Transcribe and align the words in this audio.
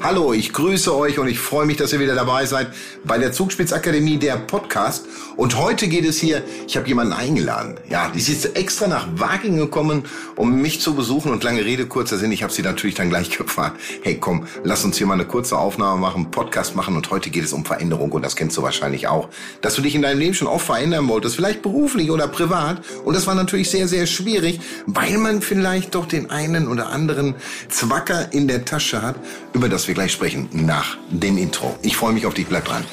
Hallo, 0.00 0.32
ich 0.32 0.52
grüße 0.52 0.96
euch 0.96 1.18
und 1.18 1.26
ich 1.26 1.40
freue 1.40 1.66
mich, 1.66 1.76
dass 1.76 1.92
ihr 1.92 1.98
wieder 1.98 2.14
dabei 2.14 2.46
seid 2.46 2.68
bei 3.04 3.18
der 3.18 3.32
Zugspitzakademie, 3.32 4.16
der 4.16 4.36
Podcast. 4.36 5.06
Und 5.36 5.58
heute 5.58 5.88
geht 5.88 6.04
es 6.04 6.18
hier, 6.18 6.44
ich 6.68 6.76
habe 6.76 6.86
jemanden 6.86 7.12
eingeladen. 7.12 7.80
Ja, 7.88 8.08
die 8.08 8.20
ist 8.20 8.56
extra 8.56 8.86
nach 8.86 9.08
Wagen 9.16 9.56
gekommen, 9.56 10.04
um 10.36 10.62
mich 10.62 10.80
zu 10.80 10.94
besuchen. 10.94 11.32
Und 11.32 11.42
lange 11.42 11.64
Rede, 11.64 11.86
kurzer 11.86 12.16
Sinn, 12.16 12.30
ich 12.30 12.44
habe 12.44 12.52
sie 12.52 12.62
natürlich 12.62 12.94
dann 12.94 13.08
gleich 13.08 13.30
gefragt, 13.38 13.80
hey 14.02 14.16
komm, 14.20 14.46
lass 14.62 14.84
uns 14.84 14.98
hier 14.98 15.06
mal 15.08 15.14
eine 15.14 15.24
kurze 15.24 15.58
Aufnahme 15.58 16.00
machen, 16.00 16.30
Podcast 16.30 16.76
machen. 16.76 16.94
Und 16.94 17.10
heute 17.10 17.30
geht 17.30 17.42
es 17.42 17.52
um 17.52 17.64
Veränderung 17.64 18.12
und 18.12 18.22
das 18.22 18.36
kennst 18.36 18.56
du 18.56 18.62
wahrscheinlich 18.62 19.08
auch. 19.08 19.28
Dass 19.62 19.74
du 19.74 19.82
dich 19.82 19.96
in 19.96 20.02
deinem 20.02 20.20
Leben 20.20 20.34
schon 20.34 20.46
oft 20.46 20.66
verändern 20.66 21.08
wolltest, 21.08 21.34
vielleicht 21.34 21.62
beruflich 21.62 22.12
oder 22.12 22.28
privat. 22.28 22.82
Und 23.04 23.16
das 23.16 23.26
war 23.26 23.34
natürlich 23.34 23.68
sehr, 23.68 23.88
sehr 23.88 24.06
schwierig, 24.06 24.60
weil 24.86 25.18
man 25.18 25.42
vielleicht 25.42 25.96
doch 25.96 26.06
den 26.06 26.30
einen 26.30 26.68
oder 26.68 26.90
anderen 26.90 27.34
Zwacker 27.68 28.32
in 28.32 28.46
der 28.46 28.64
Tasche 28.64 29.02
hat, 29.02 29.16
über 29.54 29.68
das 29.68 29.87
wir 29.88 29.94
gleich 29.94 30.12
sprechen 30.12 30.48
nach 30.52 30.96
dem 31.10 31.36
Intro. 31.36 31.76
Ich 31.82 31.96
freue 31.96 32.12
mich 32.12 32.26
auf 32.26 32.34
dich, 32.34 32.46
bleib 32.46 32.66
dran. 32.66 32.84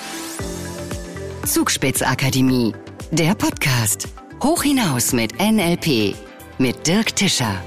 Zugspitzakademie, 1.45 2.73
der 3.11 3.35
Podcast. 3.35 4.07
Hoch 4.41 4.63
hinaus 4.63 5.13
mit 5.13 5.39
NLP 5.39 6.15
mit 6.57 6.87
Dirk 6.87 7.15
Tischer. 7.15 7.61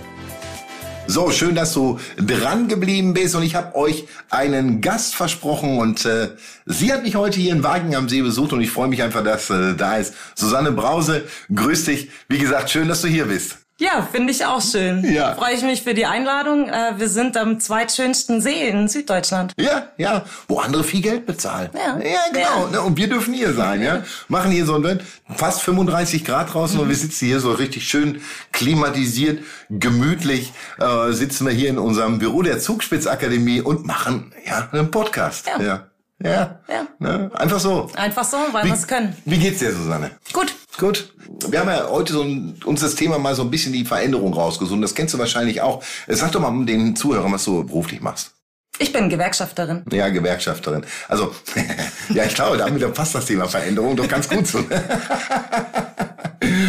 So, 1.07 1.31
schön, 1.31 1.55
dass 1.55 1.73
du 1.73 1.99
dran 2.19 2.69
geblieben 2.69 3.15
bist 3.15 3.35
und 3.35 3.43
ich 3.43 3.55
habe 3.55 3.75
euch 3.77 4.07
einen 4.29 4.83
Gast 4.83 5.15
versprochen 5.15 5.79
und 5.79 6.05
äh, 6.05 6.31
sie 6.67 6.93
hat 6.93 7.03
mich 7.03 7.17
heute 7.17 7.41
hier 7.41 7.53
in 7.53 7.63
Wagen 7.63 7.95
am 7.95 8.11
See 8.11 8.21
besucht 8.21 8.53
und 8.53 8.61
ich 8.61 8.71
freue 8.71 8.89
mich 8.89 9.03
einfach, 9.03 9.25
dass 9.25 9.49
äh, 9.49 9.75
da 9.75 9.97
ist. 9.97 10.15
Susanne 10.35 10.71
Brause, 10.71 11.27
grüß 11.55 11.87
dich. 11.87 12.11
Wie 12.29 12.37
gesagt, 12.37 12.69
schön, 12.69 12.89
dass 12.89 13.01
du 13.01 13.09
hier 13.09 13.25
bist. 13.25 13.57
Ja, 13.81 14.03
finde 14.11 14.33
ich 14.33 14.45
auch 14.45 14.61
schön. 14.61 15.05
Ja. 15.05 15.37
Freue 15.37 15.55
ich 15.55 15.63
mich 15.63 15.83
für 15.83 15.95
die 15.95 16.05
Einladung. 16.05 16.69
Äh, 16.69 16.95
wir 16.99 17.09
sind 17.09 17.37
am 17.37 17.61
zweitschönsten 17.61 18.41
See 18.41 18.69
in 18.69 18.89
Süddeutschland. 18.89 19.53
Ja, 19.57 19.87
ja, 19.97 20.25
wo 20.49 20.59
andere 20.59 20.83
viel 20.83 21.01
Geld 21.01 21.27
bezahlen. 21.27 21.71
Ja, 21.75 21.97
ja 21.99 22.21
genau. 22.33 22.69
Ja. 22.73 22.81
Und 22.81 22.97
wir 22.97 23.09
dürfen 23.09 23.35
hier 23.35 23.55
sein, 23.55 23.81
ja. 23.81 24.03
Machen 24.29 24.51
hier 24.51 24.67
so 24.67 24.79
ne, 24.79 24.99
fast 25.33 25.63
35 25.63 26.25
Grad 26.25 26.53
draußen 26.53 26.77
mhm. 26.77 26.83
und 26.83 26.89
wir 26.89 26.97
sitzen 26.97 27.27
hier 27.27 27.39
so 27.39 27.53
richtig 27.53 27.89
schön 27.89 28.21
klimatisiert, 28.51 29.45
gemütlich, 29.71 30.53
äh, 30.81 31.13
sitzen 31.13 31.47
wir 31.47 31.53
hier 31.53 31.69
in 31.69 31.79
unserem 31.79 32.19
Büro 32.19 32.43
der 32.43 32.59
Zugspitzakademie 32.59 33.61
und 33.61 33.87
machen 33.87 34.33
ja 34.45 34.69
einen 34.73 34.91
Podcast. 34.91 35.47
Ja. 35.47 35.65
ja. 35.65 35.89
Ja. 36.23 36.61
ja. 36.69 36.87
Ne? 36.99 37.31
Einfach 37.35 37.61
so. 37.61 37.91
Einfach 37.95 38.25
so, 38.25 38.39
weil 38.53 38.65
wir 38.65 38.75
es 38.75 38.87
können. 38.87 39.17
Wie 39.25 39.39
geht's 39.39 39.61
dir, 39.61 39.73
Susanne? 39.73 40.11
Gut. 40.33 40.55
Gut. 40.77 41.13
Wir 41.49 41.61
haben 41.61 41.69
ja 41.69 41.89
heute 41.89 42.13
so 42.13 42.23
ein, 42.23 42.61
uns 42.65 42.81
das 42.81 42.95
Thema 42.97 43.19
mal 43.19 43.35
so 43.35 43.43
ein 43.43 43.51
bisschen 43.51 43.73
die 43.73 43.85
Veränderung 43.85 44.33
rausgesucht. 44.35 44.83
Das 44.83 44.95
kennst 44.95 45.15
du 45.15 45.19
wahrscheinlich 45.19 45.61
auch. 45.61 45.83
Sag 46.09 46.33
doch 46.33 46.41
mal 46.41 46.65
den 46.65 46.97
Zuhörern, 46.97 47.33
was 47.33 47.45
du 47.45 47.65
beruflich 47.65 48.01
machst. 48.01 48.33
Ich 48.81 48.93
bin 48.93 49.09
Gewerkschafterin. 49.09 49.85
Ja, 49.91 50.09
Gewerkschafterin. 50.09 50.85
Also, 51.09 51.35
ja, 52.15 52.25
ich 52.25 52.35
glaube, 52.35 52.59
damit 52.59 52.95
passt 52.95 53.15
das 53.15 53.27
Thema 53.27 53.49
Veränderung 53.49 53.97
doch 53.97 54.09
ganz 54.09 54.29
gut 54.29 54.47
zu. 54.47 54.65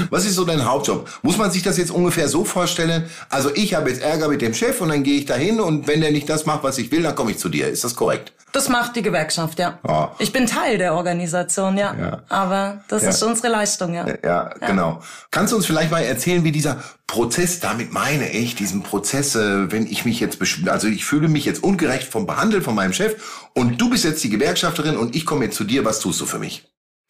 Was 0.09 0.25
ist 0.25 0.35
so 0.35 0.43
dein 0.43 0.65
Hauptjob? 0.65 1.07
Muss 1.21 1.37
man 1.37 1.51
sich 1.51 1.61
das 1.61 1.77
jetzt 1.77 1.91
ungefähr 1.91 2.27
so 2.27 2.43
vorstellen? 2.43 3.05
Also 3.29 3.51
ich 3.53 3.75
habe 3.75 3.89
jetzt 3.89 4.01
Ärger 4.01 4.27
mit 4.27 4.41
dem 4.41 4.55
Chef 4.55 4.81
und 4.81 4.89
dann 4.89 5.03
gehe 5.03 5.19
ich 5.19 5.25
dahin 5.25 5.59
und 5.59 5.87
wenn 5.87 6.01
der 6.01 6.11
nicht 6.11 6.27
das 6.27 6.45
macht, 6.47 6.63
was 6.63 6.79
ich 6.79 6.91
will, 6.91 7.03
dann 7.03 7.15
komme 7.15 7.31
ich 7.31 7.37
zu 7.37 7.47
dir. 7.49 7.67
Ist 7.67 7.83
das 7.83 7.95
korrekt? 7.95 8.33
Das 8.51 8.69
macht 8.69 8.95
die 8.95 9.01
Gewerkschaft, 9.01 9.59
ja. 9.59 9.79
Oh. 9.83 10.07
Ich 10.19 10.31
bin 10.31 10.47
Teil 10.47 10.77
der 10.77 10.95
Organisation, 10.95 11.77
ja. 11.77 11.95
ja. 11.99 12.23
Aber 12.29 12.83
das 12.87 13.03
ja. 13.03 13.09
ist 13.09 13.21
unsere 13.21 13.49
Leistung, 13.49 13.93
ja. 13.93 14.07
ja. 14.07 14.17
ja. 14.23 14.67
genau. 14.67 15.01
Kannst 15.31 15.53
du 15.53 15.57
uns 15.57 15.65
vielleicht 15.65 15.91
mal 15.91 16.03
erzählen, 16.03 16.43
wie 16.43 16.51
dieser 16.51 16.81
Prozess, 17.07 17.59
damit 17.59 17.91
meine 17.91 18.29
ich, 18.29 18.55
diesen 18.55 18.83
Prozess, 18.83 19.35
äh, 19.35 19.71
wenn 19.71 19.85
ich 19.85 20.05
mich 20.05 20.19
jetzt, 20.19 20.39
also 20.67 20.87
ich 20.87 21.05
fühle 21.05 21.27
mich 21.27 21.45
jetzt 21.45 21.63
ungerecht 21.63 22.07
vom 22.07 22.25
Behandeln 22.25 22.63
von 22.63 22.75
meinem 22.75 22.93
Chef 22.93 23.49
und 23.53 23.79
du 23.79 23.89
bist 23.89 24.03
jetzt 24.03 24.23
die 24.23 24.29
Gewerkschafterin 24.29 24.97
und 24.97 25.15
ich 25.15 25.25
komme 25.25 25.45
jetzt 25.45 25.57
zu 25.57 25.63
dir, 25.63 25.85
was 25.85 25.99
tust 25.99 26.19
du 26.21 26.25
für 26.25 26.39
mich? 26.39 26.67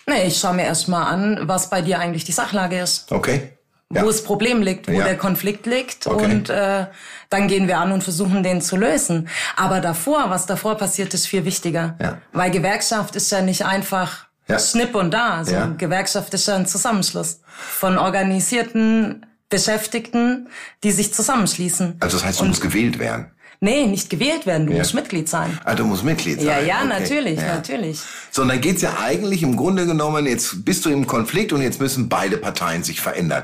Nee, 0.07 0.27
ich 0.27 0.39
schaue 0.39 0.55
mir 0.55 0.63
erstmal 0.63 1.13
an, 1.13 1.41
was 1.43 1.69
bei 1.69 1.81
dir 1.81 1.99
eigentlich 1.99 2.23
die 2.23 2.31
Sachlage 2.31 2.79
ist. 2.79 3.11
Okay. 3.11 3.58
Ja. 3.91 4.03
Wo 4.03 4.07
das 4.07 4.23
Problem 4.23 4.61
liegt, 4.61 4.87
wo 4.87 4.91
ja. 4.91 5.03
der 5.03 5.17
Konflikt 5.17 5.65
liegt. 5.65 6.05
Okay. 6.05 6.23
Und 6.23 6.49
äh, 6.49 6.85
dann 7.29 7.47
gehen 7.47 7.67
wir 7.67 7.79
an 7.79 7.91
und 7.91 8.03
versuchen, 8.03 8.43
den 8.43 8.61
zu 8.61 8.77
lösen. 8.77 9.29
Aber 9.55 9.79
davor, 9.79 10.29
was 10.29 10.45
davor 10.45 10.75
passiert, 10.75 11.13
ist 11.15 11.25
viel 11.25 11.43
wichtiger. 11.43 11.95
Ja. 11.99 12.21
Weil 12.31 12.51
Gewerkschaft 12.51 13.15
ist 13.15 13.31
ja 13.31 13.41
nicht 13.41 13.65
einfach 13.65 14.27
ja. 14.47 14.59
Schnipp 14.59 14.93
und 14.93 15.11
da. 15.11 15.37
Also 15.37 15.53
ja. 15.53 15.73
Gewerkschaft 15.75 16.33
ist 16.35 16.47
ja 16.47 16.55
ein 16.55 16.67
Zusammenschluss 16.67 17.41
von 17.47 17.97
organisierten 17.97 19.25
Beschäftigten, 19.49 20.49
die 20.83 20.91
sich 20.91 21.11
zusammenschließen. 21.11 21.97
Also 21.99 22.17
das 22.17 22.25
heißt, 22.25 22.39
du 22.39 22.43
und 22.43 22.49
musst 22.49 22.61
gewählt 22.61 22.99
werden. 22.99 23.31
Nee, 23.61 23.87
nicht 23.87 24.09
gewählt 24.09 24.45
werden, 24.45 24.67
du 24.67 24.73
ja. 24.73 24.79
musst 24.79 24.93
Mitglied 24.93 25.27
sein. 25.27 25.59
Ah, 25.65 25.75
du 25.75 25.83
musst 25.83 26.03
Mitglied 26.03 26.39
sein. 26.39 26.47
Ja, 26.47 26.59
ja, 26.59 26.77
okay. 26.77 26.87
natürlich, 26.87 27.39
ja. 27.39 27.55
natürlich. 27.55 27.99
So, 28.31 28.43
und 28.43 28.47
dann 28.47 28.61
geht's 28.61 28.81
ja 28.81 28.99
eigentlich 28.99 29.43
im 29.43 29.57
Grunde 29.57 29.85
genommen, 29.85 30.27
jetzt 30.27 30.63
bist 30.63 30.85
du 30.85 30.89
im 30.89 31.07
Konflikt 31.07 31.51
und 31.51 31.61
jetzt 31.61 31.81
müssen 31.81 32.07
beide 32.07 32.37
Parteien 32.37 32.83
sich 32.83 33.01
verändern. 33.01 33.43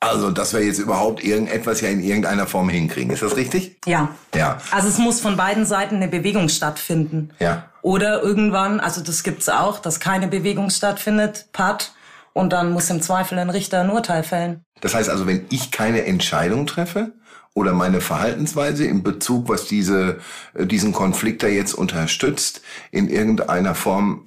Also, 0.00 0.30
dass 0.30 0.52
wir 0.52 0.62
jetzt 0.62 0.78
überhaupt 0.78 1.24
irgendetwas 1.24 1.80
ja 1.80 1.88
in 1.88 2.02
irgendeiner 2.02 2.46
Form 2.46 2.68
hinkriegen. 2.68 3.10
Ist 3.10 3.22
das 3.22 3.36
richtig? 3.36 3.78
Ja. 3.86 4.14
Ja. 4.34 4.58
Also 4.70 4.88
es 4.88 4.98
muss 4.98 5.20
von 5.20 5.36
beiden 5.36 5.64
Seiten 5.64 5.96
eine 5.96 6.08
Bewegung 6.08 6.48
stattfinden. 6.50 7.30
Ja. 7.38 7.70
Oder 7.80 8.22
irgendwann, 8.22 8.80
also 8.80 9.02
das 9.02 9.22
gibt's 9.22 9.48
auch, 9.48 9.78
dass 9.78 10.00
keine 10.00 10.28
Bewegung 10.28 10.70
stattfindet, 10.70 11.46
Part. 11.52 11.94
Und 12.34 12.52
dann 12.52 12.72
muss 12.72 12.90
im 12.90 13.00
Zweifel 13.00 13.38
ein 13.38 13.48
Richter 13.48 13.80
ein 13.80 13.90
Urteil 13.90 14.24
fällen. 14.24 14.64
Das 14.80 14.94
heißt 14.94 15.08
also, 15.08 15.26
wenn 15.26 15.46
ich 15.50 15.70
keine 15.70 16.04
Entscheidung 16.04 16.66
treffe, 16.66 17.12
oder 17.54 17.72
meine 17.72 18.00
Verhaltensweise 18.00 18.84
in 18.84 19.02
Bezug, 19.02 19.48
was 19.48 19.66
diese, 19.66 20.18
äh, 20.54 20.66
diesen 20.66 20.92
Konflikt 20.92 21.42
da 21.42 21.46
jetzt 21.46 21.72
unterstützt, 21.72 22.60
in 22.90 23.08
irgendeiner 23.08 23.74
Form 23.74 24.26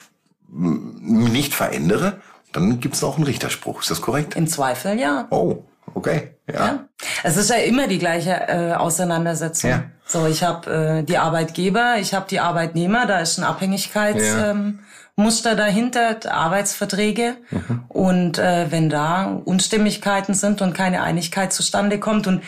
nicht 0.50 1.54
verändere, 1.54 2.22
dann 2.58 2.80
gibt's 2.80 3.04
auch 3.04 3.16
einen 3.16 3.26
Richterspruch. 3.26 3.82
Ist 3.82 3.92
das 3.92 4.02
korrekt? 4.02 4.36
Im 4.36 4.48
Zweifel, 4.48 5.00
ja. 5.00 5.28
Oh, 5.30 5.64
okay. 5.94 6.32
Ja. 6.48 6.54
ja. 6.54 6.80
Es 7.24 7.38
ist 7.38 7.50
ja 7.50 7.58
immer 7.58 7.88
die 7.88 8.00
gleiche 8.00 8.32
äh, 8.32 8.74
Auseinandersetzung. 8.74 9.70
Ja. 9.70 9.84
So, 10.06 10.26
ich 10.26 10.44
habe 10.44 11.00
äh, 11.00 11.04
die 11.04 11.18
Arbeitgeber, 11.18 11.96
ich 12.00 12.14
habe 12.14 12.26
die 12.30 12.40
Arbeitnehmer, 12.40 13.06
da 13.06 13.20
ist 13.20 13.38
ein 13.38 13.44
Abhängigkeitsmuster 13.44 15.50
ja. 15.50 15.52
ähm, 15.52 15.58
dahinter, 15.58 16.18
Arbeitsverträge. 16.32 17.36
Mhm. 17.52 17.84
Und 17.90 18.40
äh, 18.40 18.72
wenn 18.72 18.90
da 18.90 19.40
Unstimmigkeiten 19.46 20.34
sind 20.34 20.62
und 20.62 20.74
keine 20.74 21.04
Einigkeit 21.04 21.54
zustande 21.54 22.00
kommt 22.00 22.26
und 22.26 22.42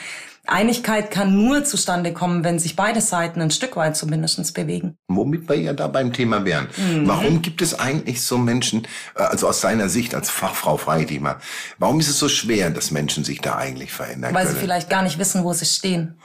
Einigkeit 0.52 1.12
kann 1.12 1.36
nur 1.36 1.64
zustande 1.64 2.14
kommen, 2.14 2.44
wenn 2.44 2.60
sich 2.60 2.76
beide 2.76 3.02
Seiten 3.02 3.42
ein 3.42 3.52
Stück 3.52 3.76
weit 3.76 3.96
zumindest 3.96 4.54
bewegen. 4.54 4.98
Womit 5.08 5.50
wir 5.50 5.56
ja 5.56 5.74
da 5.74 5.88
beim 5.88 6.14
Thema 6.14 6.46
wären. 6.46 6.68
Mhm. 6.78 7.08
Warum 7.08 7.42
gibt 7.42 7.62
es 7.62 7.80
eigentlich 7.80 8.22
so 8.22 8.38
Menschen, 8.38 8.88
äh, 9.16 9.24
also 9.24 9.48
aus 9.48 9.62
seiner 9.62 9.90
Sicht 9.90 10.16
als 10.16 10.30
Fachfrau 10.30 10.80
mal, 11.20 11.38
warum 11.78 12.00
ist 12.00 12.10
es 12.10 12.20
so 12.20 12.30
schwer, 12.30 12.70
dass 12.70 12.92
Menschen 12.92 13.24
sich 13.24 13.42
da 13.42 13.56
eigentlich 13.56 13.92
verändern 13.92 14.34
Weil 14.34 14.46
können? 14.46 14.56
sie 14.56 14.62
vielleicht 14.62 14.90
gar 14.90 15.04
nicht 15.04 15.20
wissen, 15.20 15.44
wo 15.44 15.54
sie 15.54 15.66
stehen. 15.66 16.20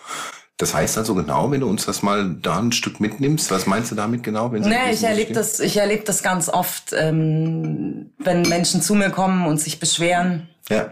Das 0.56 0.72
heißt 0.72 0.98
also 0.98 1.14
genau, 1.16 1.50
wenn 1.50 1.60
du 1.60 1.68
uns 1.68 1.84
das 1.84 2.02
mal 2.02 2.36
da 2.40 2.60
ein 2.60 2.70
Stück 2.70 3.00
mitnimmst, 3.00 3.50
was 3.50 3.66
meinst 3.66 3.90
du 3.90 3.96
damit 3.96 4.22
genau? 4.22 4.52
Wenn 4.52 4.62
nee, 4.62 4.92
ich 4.92 5.02
erlebe 5.02 5.32
das, 5.32 5.58
ich 5.58 5.76
erlebe 5.76 6.04
das 6.04 6.22
ganz 6.22 6.48
oft, 6.48 6.92
ähm, 6.92 8.12
wenn 8.18 8.42
Menschen 8.42 8.80
zu 8.80 8.94
mir 8.94 9.10
kommen 9.10 9.46
und 9.46 9.60
sich 9.60 9.80
beschweren. 9.80 10.48
Ja. 10.68 10.90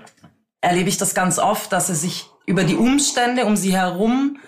Erlebe 0.60 0.88
ich 0.88 0.96
das 0.96 1.14
ganz 1.14 1.38
oft, 1.38 1.72
dass 1.72 1.86
sie 1.86 1.94
sich 1.94 2.31
über 2.46 2.64
die 2.64 2.76
Umstände 2.76 3.44
um 3.44 3.56
sie 3.56 3.76
herum 3.76 4.38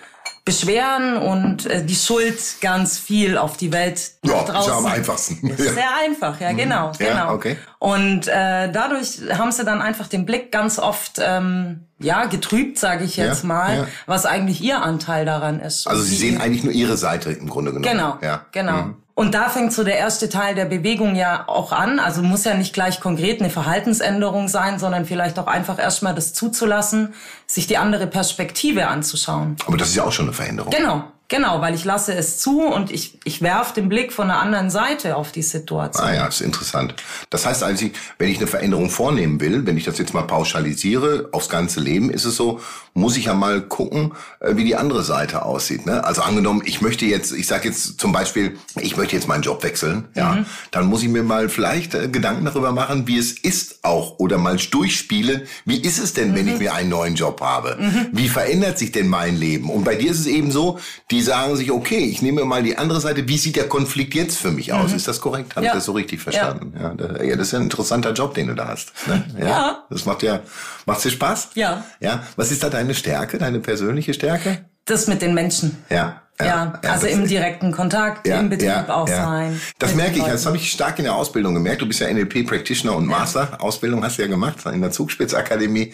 beschweren 0.44 1.16
und 1.16 1.64
äh, 1.64 1.82
die 1.82 1.94
Schuld 1.94 2.38
ganz 2.60 2.98
viel 2.98 3.38
auf 3.38 3.56
die 3.56 3.72
Welt 3.72 4.12
ja, 4.22 4.42
draußen. 4.42 4.60
Ist 4.60 4.66
ja 4.66 4.76
am 4.76 4.86
einfachsten. 4.86 5.48
Ist 5.48 5.74
sehr 5.74 5.96
einfach, 6.02 6.38
ja, 6.38 6.52
genau, 6.52 6.92
ja, 6.98 7.08
genau. 7.08 7.34
Okay. 7.34 7.56
Und 7.78 8.28
äh, 8.28 8.70
dadurch 8.70 9.20
haben 9.32 9.52
sie 9.52 9.64
dann 9.64 9.80
einfach 9.80 10.06
den 10.06 10.26
Blick 10.26 10.52
ganz 10.52 10.78
oft 10.78 11.18
ähm, 11.24 11.86
ja 11.98 12.26
getrübt, 12.26 12.78
sage 12.78 13.04
ich 13.04 13.16
jetzt 13.16 13.42
ja, 13.42 13.48
mal, 13.48 13.76
ja. 13.76 13.86
was 14.04 14.26
eigentlich 14.26 14.60
ihr 14.60 14.82
Anteil 14.82 15.24
daran 15.24 15.60
ist. 15.60 15.86
Also 15.86 16.02
sie 16.02 16.16
sehen 16.16 16.38
eigentlich 16.38 16.62
nur 16.62 16.74
ihre 16.74 16.98
Seite 16.98 17.30
im 17.32 17.48
Grunde 17.48 17.72
genommen. 17.72 17.90
Genau, 17.90 18.18
ja. 18.20 18.44
genau. 18.52 18.82
Mhm. 18.82 18.96
Und 19.16 19.34
da 19.34 19.48
fängt 19.48 19.72
so 19.72 19.84
der 19.84 19.96
erste 19.96 20.28
Teil 20.28 20.56
der 20.56 20.64
Bewegung 20.64 21.14
ja 21.14 21.46
auch 21.46 21.70
an. 21.70 22.00
Also 22.00 22.20
muss 22.22 22.44
ja 22.44 22.54
nicht 22.54 22.74
gleich 22.74 23.00
konkret 23.00 23.40
eine 23.40 23.48
Verhaltensänderung 23.48 24.48
sein, 24.48 24.80
sondern 24.80 25.04
vielleicht 25.04 25.38
auch 25.38 25.46
einfach 25.46 25.78
erstmal 25.78 26.16
das 26.16 26.32
zuzulassen, 26.32 27.14
sich 27.46 27.68
die 27.68 27.76
andere 27.76 28.08
Perspektive 28.08 28.88
anzuschauen. 28.88 29.56
Aber 29.66 29.76
das 29.76 29.90
ist 29.90 29.94
ja 29.94 30.04
auch 30.04 30.12
schon 30.12 30.26
eine 30.26 30.34
Veränderung. 30.34 30.72
Genau. 30.72 31.04
Genau, 31.28 31.62
weil 31.62 31.74
ich 31.74 31.84
lasse 31.84 32.14
es 32.14 32.38
zu 32.38 32.60
und 32.60 32.90
ich, 32.90 33.18
ich 33.24 33.40
werf 33.40 33.72
den 33.72 33.88
Blick 33.88 34.12
von 34.12 34.28
der 34.28 34.40
anderen 34.40 34.68
Seite 34.68 35.16
auf 35.16 35.32
die 35.32 35.42
Situation. 35.42 36.06
Ah 36.06 36.14
ja, 36.14 36.26
ist 36.26 36.42
interessant. 36.42 36.94
Das 37.30 37.46
heißt 37.46 37.62
eigentlich, 37.62 37.92
wenn 38.18 38.28
ich 38.28 38.36
eine 38.38 38.46
Veränderung 38.46 38.90
vornehmen 38.90 39.40
will, 39.40 39.66
wenn 39.66 39.78
ich 39.78 39.84
das 39.84 39.96
jetzt 39.96 40.12
mal 40.12 40.22
pauschalisiere, 40.22 41.30
aufs 41.32 41.48
ganze 41.48 41.80
Leben 41.80 42.10
ist 42.10 42.26
es 42.26 42.36
so, 42.36 42.60
muss 42.92 43.16
ich 43.16 43.24
ja 43.24 43.34
mal 43.34 43.60
gucken, 43.62 44.12
äh, 44.40 44.54
wie 44.56 44.64
die 44.64 44.76
andere 44.76 45.02
Seite 45.02 45.44
aussieht. 45.44 45.86
Ne? 45.86 46.04
Also 46.04 46.22
angenommen, 46.22 46.62
ich 46.64 46.80
möchte 46.80 47.06
jetzt, 47.06 47.32
ich 47.32 47.46
sage 47.46 47.68
jetzt 47.68 47.98
zum 47.98 48.12
Beispiel, 48.12 48.56
ich 48.80 48.96
möchte 48.96 49.16
jetzt 49.16 49.26
meinen 49.26 49.42
Job 49.42 49.62
wechseln, 49.64 50.06
ja, 50.14 50.32
mhm. 50.32 50.46
dann 50.70 50.86
muss 50.86 51.02
ich 51.02 51.08
mir 51.08 51.24
mal 51.24 51.48
vielleicht 51.48 51.94
äh, 51.94 52.08
Gedanken 52.08 52.44
darüber 52.44 52.72
machen, 52.72 53.08
wie 53.08 53.18
es 53.18 53.32
ist 53.32 53.82
auch 53.82 54.18
oder 54.18 54.38
mal 54.38 54.56
durchspielen, 54.56 55.42
wie 55.64 55.80
ist 55.80 55.98
es 55.98 56.12
denn, 56.12 56.30
mhm. 56.30 56.34
wenn 56.36 56.48
ich 56.48 56.58
mir 56.58 56.74
einen 56.74 56.90
neuen 56.90 57.14
Job 57.16 57.40
habe? 57.40 57.76
Mhm. 57.80 58.06
Wie 58.12 58.28
verändert 58.28 58.78
sich 58.78 58.92
denn 58.92 59.08
mein 59.08 59.36
Leben? 59.36 59.70
Und 59.70 59.84
bei 59.84 59.96
dir 59.96 60.12
ist 60.12 60.20
es 60.20 60.26
eben 60.26 60.52
so, 60.52 60.78
die 61.10 61.13
sagen 61.22 61.56
sich, 61.56 61.70
okay, 61.70 61.98
ich 61.98 62.22
nehme 62.22 62.44
mal 62.44 62.62
die 62.62 62.78
andere 62.78 63.00
Seite, 63.00 63.28
wie 63.28 63.38
sieht 63.38 63.56
der 63.56 63.68
Konflikt 63.68 64.14
jetzt 64.14 64.38
für 64.38 64.50
mich 64.50 64.72
aus? 64.72 64.90
Mhm. 64.90 64.96
Ist 64.96 65.08
das 65.08 65.20
korrekt? 65.20 65.56
Habe 65.56 65.66
ja. 65.66 65.72
ich 65.72 65.76
das 65.76 65.84
so 65.84 65.92
richtig 65.92 66.20
verstanden? 66.20 66.72
Ja. 66.74 66.94
Ja, 67.22 67.36
das, 67.36 67.48
ist 67.48 67.52
ja 67.52 67.58
ein 67.58 67.64
interessanter 67.64 68.12
Job, 68.12 68.34
den 68.34 68.48
du 68.48 68.54
da 68.54 68.68
hast. 68.68 68.92
Ne? 69.06 69.24
Ja. 69.38 69.46
ja. 69.46 69.84
Das 69.90 70.06
macht 70.06 70.22
ja, 70.22 70.40
macht 70.86 71.04
dir 71.04 71.10
Spaß? 71.10 71.50
Ja. 71.54 71.84
Ja. 72.00 72.22
Was 72.36 72.50
ist 72.50 72.62
da 72.62 72.70
deine 72.70 72.94
Stärke, 72.94 73.38
deine 73.38 73.60
persönliche 73.60 74.14
Stärke? 74.14 74.64
Das 74.84 75.06
mit 75.06 75.22
den 75.22 75.34
Menschen. 75.34 75.84
Ja. 75.90 76.20
Ja, 76.40 76.80
ja, 76.82 76.90
also 76.90 77.06
im 77.06 77.28
direkten 77.28 77.70
Kontakt, 77.70 78.26
ja, 78.26 78.40
im 78.40 78.48
Betrieb 78.48 78.88
auch 78.88 79.06
sein. 79.06 79.60
Das 79.78 79.94
merke 79.94 80.18
ich, 80.18 80.24
das 80.24 80.46
habe 80.46 80.56
ich 80.56 80.68
stark 80.68 80.98
in 80.98 81.04
der 81.04 81.14
Ausbildung 81.14 81.54
gemerkt. 81.54 81.80
Du 81.80 81.86
bist 81.86 82.00
ja 82.00 82.12
NLP 82.12 82.44
Practitioner 82.44 82.96
und 82.96 83.06
Master. 83.06 83.62
Ausbildung 83.62 84.02
hast 84.02 84.18
du 84.18 84.22
ja 84.22 84.28
gemacht 84.28 84.56
in 84.66 84.80
der 84.80 84.90
Zugspitzakademie. 84.90 85.92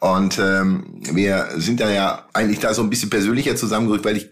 Und 0.00 0.38
ähm, 0.38 0.98
wir 1.12 1.48
sind 1.56 1.80
da 1.80 1.90
ja 1.90 2.24
eigentlich 2.32 2.58
da 2.58 2.72
so 2.72 2.82
ein 2.82 2.88
bisschen 2.88 3.10
persönlicher 3.10 3.54
zusammengerückt, 3.54 4.06
weil 4.06 4.16
ich 4.16 4.30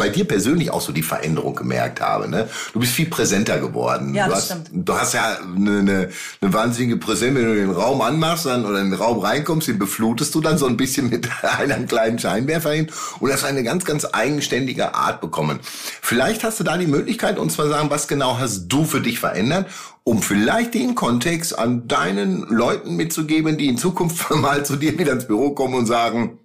bei 0.00 0.08
dir 0.08 0.24
persönlich 0.24 0.70
auch 0.70 0.80
so 0.80 0.92
die 0.92 1.02
Veränderung 1.02 1.54
gemerkt 1.54 2.00
habe. 2.00 2.26
Ne? 2.26 2.48
Du 2.72 2.80
bist 2.80 2.92
viel 2.92 3.06
präsenter 3.06 3.58
geworden. 3.58 4.14
Ja, 4.14 4.24
du 4.24 4.30
das 4.30 4.50
hast, 4.50 4.60
stimmt. 4.62 4.88
Du 4.88 4.94
hast 4.94 5.12
ja 5.12 5.38
eine, 5.44 5.78
eine, 5.78 6.08
eine 6.40 6.52
wahnsinnige 6.54 6.96
Präsenz, 6.96 7.36
wenn 7.36 7.44
du 7.44 7.54
den 7.54 7.70
Raum 7.70 8.00
anmachst 8.00 8.46
dann, 8.46 8.64
oder 8.64 8.80
in 8.80 8.90
den 8.90 8.98
Raum 8.98 9.18
reinkommst, 9.18 9.68
den 9.68 9.78
beflutest 9.78 10.34
du 10.34 10.40
dann 10.40 10.56
so 10.56 10.66
ein 10.66 10.78
bisschen 10.78 11.10
mit 11.10 11.28
einem 11.58 11.86
kleinen 11.86 12.18
Scheinwerfer 12.18 12.72
hin 12.72 12.90
und 13.20 13.30
hast 13.30 13.44
eine 13.44 13.62
ganz, 13.62 13.84
ganz 13.84 14.06
eigenständige 14.10 14.94
Art 14.94 15.20
bekommen. 15.20 15.60
Vielleicht 16.00 16.44
hast 16.44 16.58
du 16.58 16.64
da 16.64 16.78
die 16.78 16.86
Möglichkeit, 16.86 17.38
uns 17.38 17.58
mal 17.58 17.68
sagen, 17.68 17.90
was 17.90 18.08
genau 18.08 18.38
hast 18.38 18.68
du 18.68 18.86
für 18.86 19.02
dich 19.02 19.20
verändert 19.20 19.66
um 20.02 20.22
vielleicht 20.22 20.74
den 20.74 20.96
Kontext 20.96 21.56
an 21.56 21.86
deinen 21.86 22.42
Leuten 22.48 22.96
mitzugeben, 22.96 23.58
die 23.58 23.68
in 23.68 23.78
Zukunft 23.78 24.28
mal 24.34 24.64
zu 24.64 24.76
dir 24.76 24.98
wieder 24.98 25.12
ins 25.12 25.26
Büro 25.26 25.50
kommen 25.50 25.74
und 25.74 25.86
sagen, 25.86 26.39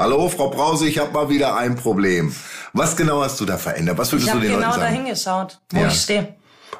Hallo, 0.00 0.28
Frau 0.28 0.48
Brause, 0.48 0.86
ich 0.86 0.96
habe 0.98 1.10
mal 1.10 1.28
wieder 1.28 1.56
ein 1.56 1.74
Problem. 1.74 2.32
Was 2.72 2.96
genau 2.96 3.20
hast 3.20 3.40
du 3.40 3.44
da 3.44 3.58
verändert? 3.58 3.98
Was 3.98 4.12
würdest 4.12 4.28
ich 4.28 4.32
du 4.32 4.38
den 4.38 4.52
genau 4.52 4.68
Leuten 4.68 4.80
sagen? 4.80 5.06
Ich 5.06 5.26
habe 5.26 5.26
genau 5.26 5.34
dahin 5.34 5.48
geschaut, 5.48 5.60
wo 5.72 5.80
ja. 5.80 5.88
ich 5.88 6.00
stehe. 6.00 6.36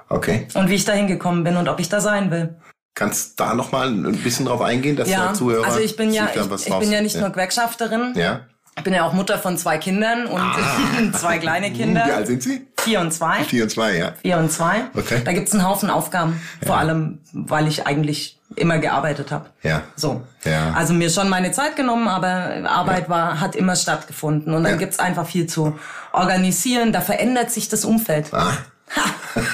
Okay. 0.09 0.47
Und 0.55 0.69
wie 0.69 0.77
ich 0.77 0.85
da 0.85 0.93
hingekommen 0.93 1.43
bin 1.43 1.57
und 1.57 1.69
ob 1.69 1.81
ich 1.81 1.89
da 1.89 2.01
sein 2.01 2.31
will. 2.31 2.55
Kannst 2.95 3.41
da 3.41 3.55
noch 3.55 3.73
mal 3.73 3.89
ein 3.89 4.23
bisschen 4.23 4.47
drauf 4.47 4.61
eingehen, 4.61 4.95
dass 4.95 5.09
ja, 5.09 5.27
der 5.27 5.35
Zuhörer 5.35 5.67
also 5.67 5.81
ich 5.81 5.97
bin 5.97 6.13
ja 6.13 6.29
ich, 6.33 6.67
ich 6.67 6.79
bin 6.79 6.93
ja 6.93 7.01
nicht 7.01 7.17
ja. 7.17 7.23
nur 7.23 7.31
Gewerkschafterin. 7.31 8.13
Ja. 8.15 8.47
Ich 8.79 8.85
bin 8.85 8.95
ja 8.95 9.05
auch 9.05 9.13
Mutter 9.13 9.39
von 9.39 9.59
zwei 9.59 9.77
Kindern 9.77 10.27
und 10.27 10.41
ah. 10.41 11.13
zwei 11.13 11.39
kleine 11.39 11.73
Kinder. 11.73 12.07
Wie 12.07 12.13
alt 12.13 12.27
sind 12.29 12.43
sie? 12.43 12.67
Vier 12.79 13.01
und 13.01 13.13
zwei. 13.13 13.43
Vier 13.45 13.65
und 13.65 13.71
zwei, 13.71 13.97
ja. 13.97 14.13
Vier 14.23 14.39
und 14.39 14.51
zwei. 14.53 14.85
Okay. 14.97 15.21
Da 15.25 15.33
gibt's 15.33 15.53
einen 15.53 15.67
Haufen 15.67 15.91
Aufgaben. 15.91 16.41
Ja. 16.61 16.69
Vor 16.69 16.79
allem, 16.79 17.19
weil 17.33 17.67
ich 17.67 17.87
eigentlich 17.87 18.39
immer 18.55 18.79
gearbeitet 18.79 19.31
habe. 19.33 19.47
Ja. 19.63 19.83
So. 19.97 20.23
Ja. 20.45 20.73
Also 20.75 20.95
mir 20.95 21.11
schon 21.11 21.29
meine 21.29 21.51
Zeit 21.51 21.77
genommen, 21.77 22.09
aber 22.09 22.69
Arbeit 22.69 23.05
ja. 23.05 23.09
war 23.09 23.41
hat 23.41 23.57
immer 23.57 23.77
stattgefunden. 23.77 24.55
Und 24.55 24.65
dann 24.65 24.75
Ja. 24.75 24.79
gibt's 24.79 24.99
einfach 24.99 25.27
viel 25.27 25.47
zu 25.47 25.79
organisieren. 26.13 26.93
Da 26.93 27.01
verändert 27.01 27.51
sich 27.51 27.69
das 27.69 27.85
Umfeld. 27.85 28.33
Ah. 28.33 28.53
Ha, 28.97 29.03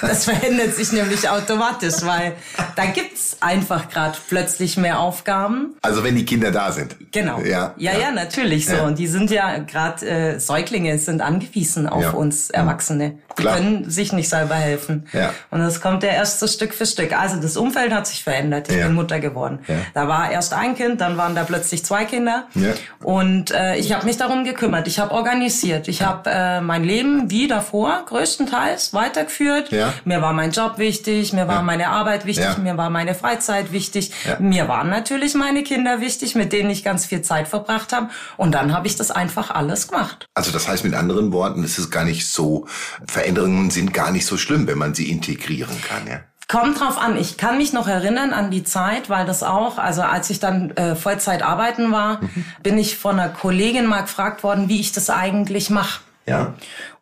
das 0.00 0.24
verändert 0.24 0.74
sich 0.74 0.92
nämlich 0.92 1.28
automatisch, 1.28 1.94
weil 2.02 2.32
da 2.76 2.86
gibt's 2.86 3.36
einfach 3.40 3.88
gerade 3.88 4.16
plötzlich 4.28 4.76
mehr 4.76 4.98
Aufgaben. 5.00 5.74
Also 5.82 6.04
wenn 6.04 6.16
die 6.16 6.24
Kinder 6.24 6.50
da 6.50 6.72
sind. 6.72 6.96
Genau. 7.12 7.40
Ja. 7.40 7.74
ja, 7.76 7.92
ja, 7.98 8.10
natürlich 8.10 8.66
so. 8.66 8.74
Ja. 8.76 8.84
Und 8.86 8.98
die 8.98 9.06
sind 9.06 9.30
ja 9.30 9.58
gerade 9.58 10.06
äh, 10.06 10.38
Säuglinge 10.40 10.98
sind 10.98 11.20
angewiesen 11.20 11.88
auf 11.88 12.02
Ja. 12.02 12.10
uns 12.10 12.50
Erwachsene. 12.50 13.18
Die 13.38 13.42
Klar. 13.42 13.56
können 13.56 13.90
sich 13.90 14.12
nicht 14.12 14.28
selber 14.28 14.54
helfen. 14.54 15.06
Ja. 15.12 15.32
Und 15.50 15.60
das 15.60 15.80
kommt 15.80 16.02
ja 16.04 16.10
erst 16.10 16.38
so 16.40 16.46
Stück 16.46 16.72
für 16.72 16.86
Stück. 16.86 17.12
Also 17.18 17.36
das 17.40 17.56
Umfeld 17.56 17.92
hat 17.92 18.06
sich 18.06 18.22
verändert. 18.22 18.68
Ich 18.70 18.76
Ja. 18.76 18.86
bin 18.86 18.94
Mutter 18.94 19.18
geworden. 19.20 19.58
Ja. 19.66 19.74
Da 19.92 20.06
war 20.08 20.30
erst 20.30 20.52
ein 20.54 20.76
Kind, 20.76 21.00
dann 21.00 21.16
waren 21.16 21.34
da 21.34 21.42
plötzlich 21.44 21.84
zwei 21.84 22.04
Kinder. 22.04 22.46
Ja. 22.54 22.72
Und 23.02 23.50
äh, 23.50 23.76
ich 23.76 23.92
habe 23.92 24.06
mich 24.06 24.16
darum 24.16 24.44
gekümmert. 24.44 24.86
Ich 24.86 24.98
habe 24.98 25.12
organisiert. 25.12 25.88
Ich 25.88 26.02
habe 26.02 26.30
äh, 26.30 26.60
mein 26.60 26.84
Leben 26.84 27.30
wie 27.30 27.48
davor 27.48 28.04
größtenteils 28.06 28.94
weitergeführt. 28.94 29.70
Ja. 29.74 29.92
Mir 30.04 30.22
war 30.22 30.32
mein 30.32 30.50
Job 30.52 30.78
wichtig, 30.78 31.32
mir 31.32 31.48
war 31.48 31.56
Ja. 31.56 31.62
meine 31.62 31.88
Arbeit 31.88 32.24
wichtig, 32.26 32.44
Ja. 32.44 32.56
mir 32.58 32.76
war 32.76 32.90
meine 32.90 33.14
Freizeit 33.14 33.72
wichtig, 33.72 34.12
mir 34.38 34.68
waren 34.68 34.88
natürlich 34.88 35.34
meine 35.34 35.62
Kinder 35.62 36.00
wichtig, 36.00 36.34
mit 36.34 36.52
denen 36.52 36.70
ich 36.70 36.84
ganz 36.84 37.06
viel 37.06 37.22
Zeit 37.22 37.48
verbracht 37.48 37.92
habe. 37.92 38.08
Und 38.36 38.52
dann 38.52 38.72
habe 38.72 38.86
ich 38.86 38.96
das 38.96 39.10
einfach 39.10 39.50
alles 39.50 39.88
gemacht. 39.88 40.26
Also 40.34 40.50
das 40.52 40.68
heißt 40.68 40.84
mit 40.84 40.94
anderen 40.94 41.32
Worten, 41.32 41.62
es 41.64 41.78
ist 41.78 41.90
gar 41.90 42.04
nicht 42.04 42.26
so, 42.26 42.66
Veränderungen 43.06 43.70
sind 43.70 43.92
gar 43.92 44.10
nicht 44.10 44.26
so 44.26 44.36
schlimm, 44.36 44.66
wenn 44.66 44.78
man 44.78 44.94
sie 44.94 45.10
integrieren 45.10 45.80
kann, 45.82 46.06
ja. 46.06 46.20
Kommt 46.46 46.78
drauf 46.78 46.98
an. 46.98 47.16
Ich 47.16 47.38
kann 47.38 47.56
mich 47.56 47.72
noch 47.72 47.88
erinnern 47.88 48.34
an 48.34 48.50
die 48.50 48.64
Zeit, 48.64 49.08
weil 49.08 49.24
das 49.24 49.42
auch, 49.42 49.78
also 49.78 50.02
als 50.02 50.28
ich 50.28 50.40
dann 50.40 50.72
äh, 50.72 50.94
Vollzeit 50.94 51.42
arbeiten 51.42 51.90
war, 51.90 52.20
bin 52.62 52.76
ich 52.76 52.98
von 52.98 53.18
einer 53.18 53.30
Kollegin 53.30 53.86
mal 53.86 54.02
gefragt 54.02 54.42
worden, 54.42 54.68
wie 54.68 54.78
ich 54.78 54.92
das 54.92 55.08
eigentlich 55.08 55.70
mache. 55.70 56.00
Ja. 56.26 56.52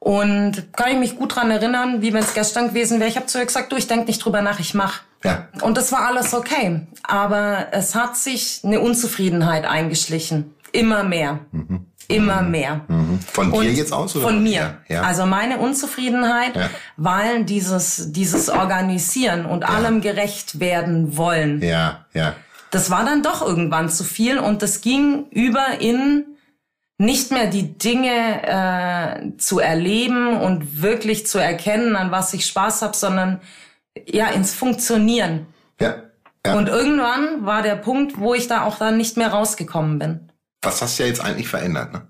Und 0.03 0.73
kann 0.73 0.91
ich 0.91 0.99
mich 0.99 1.17
gut 1.17 1.37
dran 1.37 1.53
erinnern, 1.53 2.03
wie 2.03 2.13
wenn 2.13 2.25
es 2.25 2.35
gestern 2.35 2.71
gewesen 2.71 2.99
wäre. 2.99 3.09
Ich 3.09 3.15
habe 3.15 3.27
zu 3.27 3.39
ihr 3.39 3.47
gesagt, 3.47 3.71
du, 3.71 3.77
ich 3.77 3.87
denk 3.87 4.09
nicht 4.09 4.19
drüber 4.25 4.43
nach, 4.43 4.59
ich 4.59 4.75
mach. 4.75 5.03
Ja. 5.23 5.47
Und 5.61 5.77
das 5.77 5.93
war 5.93 6.07
alles 6.09 6.35
okay. 6.35 6.81
Aber 7.05 7.69
es 7.71 7.95
hat 7.95 8.17
sich 8.17 8.63
eine 8.65 8.81
Unzufriedenheit 8.81 9.65
eingeschlichen. 9.65 10.55
Immer 10.73 11.05
mehr. 11.05 11.39
Immer 12.09 12.43
mehr. 12.43 12.81
Mhm. 12.89 13.21
Von 13.21 13.53
dir 13.53 13.59
Und 13.59 13.67
jetzt 13.77 13.93
aus? 13.93 14.17
Oder? 14.17 14.25
Von 14.25 14.43
mir. 14.43 14.79
Ja. 14.89 14.97
ja. 14.97 15.03
Also 15.03 15.25
meine 15.25 15.59
Unzufriedenheit, 15.59 16.57
Ja. 16.57 16.69
weil 16.97 17.45
dieses, 17.45 18.11
dieses 18.11 18.49
Organisieren 18.49 19.47
und 19.47 19.63
allem 19.63 20.01
gerecht 20.01 20.59
werden 20.59 21.17
wollen, 21.17 21.63
ja, 21.63 22.07
ja. 22.13 22.35
das 22.73 22.91
war 22.91 23.05
dann 23.05 23.23
doch 23.23 23.41
irgendwann 23.47 23.89
zu 23.89 24.03
viel 24.03 24.41
und 24.41 24.63
das 24.63 24.81
ging 24.81 25.27
über 25.31 25.65
in 25.79 26.25
nicht 27.03 27.31
mehr 27.33 27.47
die 27.49 27.77
Dinge 27.79 28.43
äh, 29.33 29.37
zu 29.39 29.59
erleben 29.59 30.37
und 30.41 30.81
wirklich 30.83 31.27
zu 31.27 31.39
erkennen, 31.39 31.97
an 31.97 32.11
was 32.11 32.33
ich 32.35 32.47
Spaß 32.47 32.83
habe, 32.83 32.97
sondern 32.97 33.41
ja 34.07 34.29
ins 34.29 34.55
Funktionieren. 34.55 35.47
Ja. 35.81 35.97
ja. 36.47 36.55
Und 36.55 36.69
irgendwann 36.69 37.45
war 37.45 37.63
der 37.63 37.77
Punkt, 37.77 38.19
wo 38.19 38.35
ich 38.35 38.47
da 38.47 38.65
auch 38.65 38.79
dann 38.79 38.97
nicht 38.97 39.17
mehr 39.17 39.29
rausgekommen 39.33 39.99
bin. 39.99 40.33
Was 40.63 40.81
hast 40.81 40.99
du 40.99 41.03
ja 41.03 41.09
jetzt 41.09 41.21
eigentlich 41.25 41.49
verändert, 41.49 41.93
ne? 41.93 42.07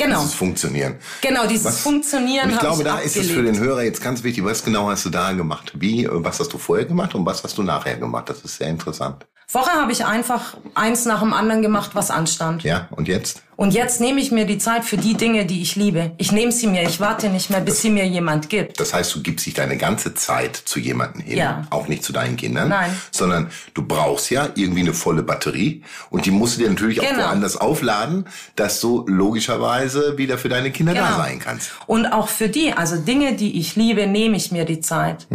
Genau, 0.00 0.20
Dieses 0.20 0.34
Funktionieren. 0.34 0.96
genau 1.22 1.46
dieses 1.48 1.64
Was- 1.64 1.80
Funktionieren 1.80 2.44
Und 2.46 2.54
ich 2.54 2.58
glaube, 2.60 2.78
ich 2.82 2.84
da 2.84 2.94
abgelegt. 2.94 3.16
ist 3.16 3.24
es 3.24 3.30
für 3.32 3.42
den 3.42 3.58
Hörer 3.58 3.82
jetzt 3.82 4.00
ganz 4.00 4.22
wichtig, 4.22 4.44
was 4.44 4.64
genau 4.64 4.88
hast 4.88 5.04
du 5.04 5.10
da 5.10 5.32
gemacht? 5.32 5.72
Wie, 5.74 6.04
äh, 6.04 6.08
was 6.12 6.38
hast 6.38 6.52
du 6.52 6.58
vorher 6.58 6.86
gemacht 6.86 7.16
und 7.16 7.26
was 7.26 7.42
hast 7.42 7.58
du 7.58 7.64
nachher 7.64 7.96
gemacht? 7.96 8.28
Das 8.28 8.42
ist 8.42 8.56
sehr 8.58 8.68
interessant. 8.68 9.26
Vorher 9.50 9.80
habe 9.80 9.92
ich 9.92 10.04
einfach 10.04 10.58
eins 10.74 11.06
nach 11.06 11.20
dem 11.20 11.32
anderen 11.32 11.62
gemacht, 11.62 11.92
was 11.94 12.10
anstand. 12.10 12.64
Ja, 12.64 12.86
und 12.90 13.08
jetzt? 13.08 13.42
Und 13.56 13.72
jetzt 13.72 13.98
nehme 13.98 14.20
ich 14.20 14.30
mir 14.30 14.44
die 14.44 14.58
Zeit 14.58 14.84
für 14.84 14.98
die 14.98 15.14
Dinge, 15.14 15.46
die 15.46 15.62
ich 15.62 15.74
liebe. 15.74 16.12
Ich 16.18 16.32
nehme 16.32 16.52
sie 16.52 16.66
mir. 16.66 16.82
Ich 16.82 17.00
warte 17.00 17.30
nicht 17.30 17.48
mehr, 17.48 17.62
bis 17.62 17.80
sie 17.80 17.88
mir 17.88 18.06
jemand 18.06 18.50
gibt. 18.50 18.78
Das 18.78 18.92
heißt, 18.92 19.14
du 19.14 19.22
gibst 19.22 19.46
dich 19.46 19.54
deine 19.54 19.78
ganze 19.78 20.12
Zeit 20.12 20.54
zu 20.54 20.78
jemandem 20.78 21.22
hin, 21.22 21.38
Ja. 21.38 21.62
auch 21.70 21.88
nicht 21.88 22.04
zu 22.04 22.12
deinen 22.12 22.36
Kindern, 22.36 22.68
Nein. 22.68 22.94
sondern 23.10 23.50
du 23.72 23.80
brauchst 23.82 24.28
ja 24.30 24.50
irgendwie 24.54 24.80
eine 24.82 24.92
volle 24.92 25.22
Batterie 25.22 25.82
und 26.10 26.26
die 26.26 26.30
musst 26.30 26.56
du 26.58 26.60
dir 26.64 26.68
natürlich 26.68 27.00
auch 27.00 27.08
Genau. 27.08 27.22
woanders 27.24 27.56
aufladen, 27.56 28.26
dass 28.54 28.80
du 28.82 29.06
logischerweise 29.08 30.18
wieder 30.18 30.36
für 30.36 30.50
deine 30.50 30.70
Kinder 30.70 30.92
da 30.92 31.06
Genau. 31.06 31.16
sein 31.16 31.38
kannst. 31.38 31.70
Und 31.86 32.04
auch 32.04 32.28
für 32.28 32.50
die, 32.50 32.74
also 32.74 32.96
Dinge, 32.96 33.34
die 33.34 33.58
ich 33.58 33.76
liebe, 33.76 34.06
nehme 34.06 34.36
ich 34.36 34.52
mir 34.52 34.66
die 34.66 34.80
Zeit. 34.82 35.26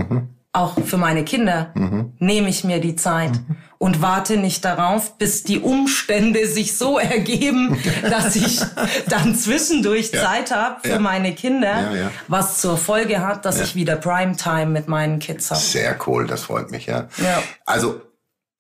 Auch 0.55 0.77
für 0.85 0.97
meine 0.97 1.23
Kinder 1.25 1.71
nehme 2.19 2.47
ich 2.47 2.63
mir 2.63 2.79
die 2.79 2.95
Zeit 2.95 3.31
und 3.79 4.03
warte 4.03 4.37
nicht 4.37 4.63
darauf, 4.63 5.17
bis 5.17 5.41
die 5.43 5.59
Umstände 5.59 6.45
sich 6.47 6.77
so 6.77 6.99
ergeben, 6.99 7.75
dass 8.07 8.35
ich 8.35 8.61
dann 9.09 9.35
zwischendurch 9.35 10.11
Ja. 10.13 10.21
Zeit 10.21 10.51
habe 10.51 10.75
für 10.83 10.89
Ja. 10.89 10.99
meine 10.99 11.33
Kinder, 11.33 11.95
Ja, 11.95 12.11
was 12.27 12.61
zur 12.61 12.77
Folge 12.77 13.19
hat, 13.25 13.45
dass 13.45 13.59
ich 13.59 13.73
wieder 13.73 13.95
Primetime 13.95 14.67
mit 14.67 14.87
meinen 14.87 15.17
Kids 15.17 15.49
habe. 15.49 15.59
Sehr 15.59 15.97
cool, 16.05 16.27
das 16.27 16.43
freut 16.43 16.69
mich, 16.69 16.85
ja. 16.85 17.07
Ja. 17.17 17.41
Also, 17.65 18.01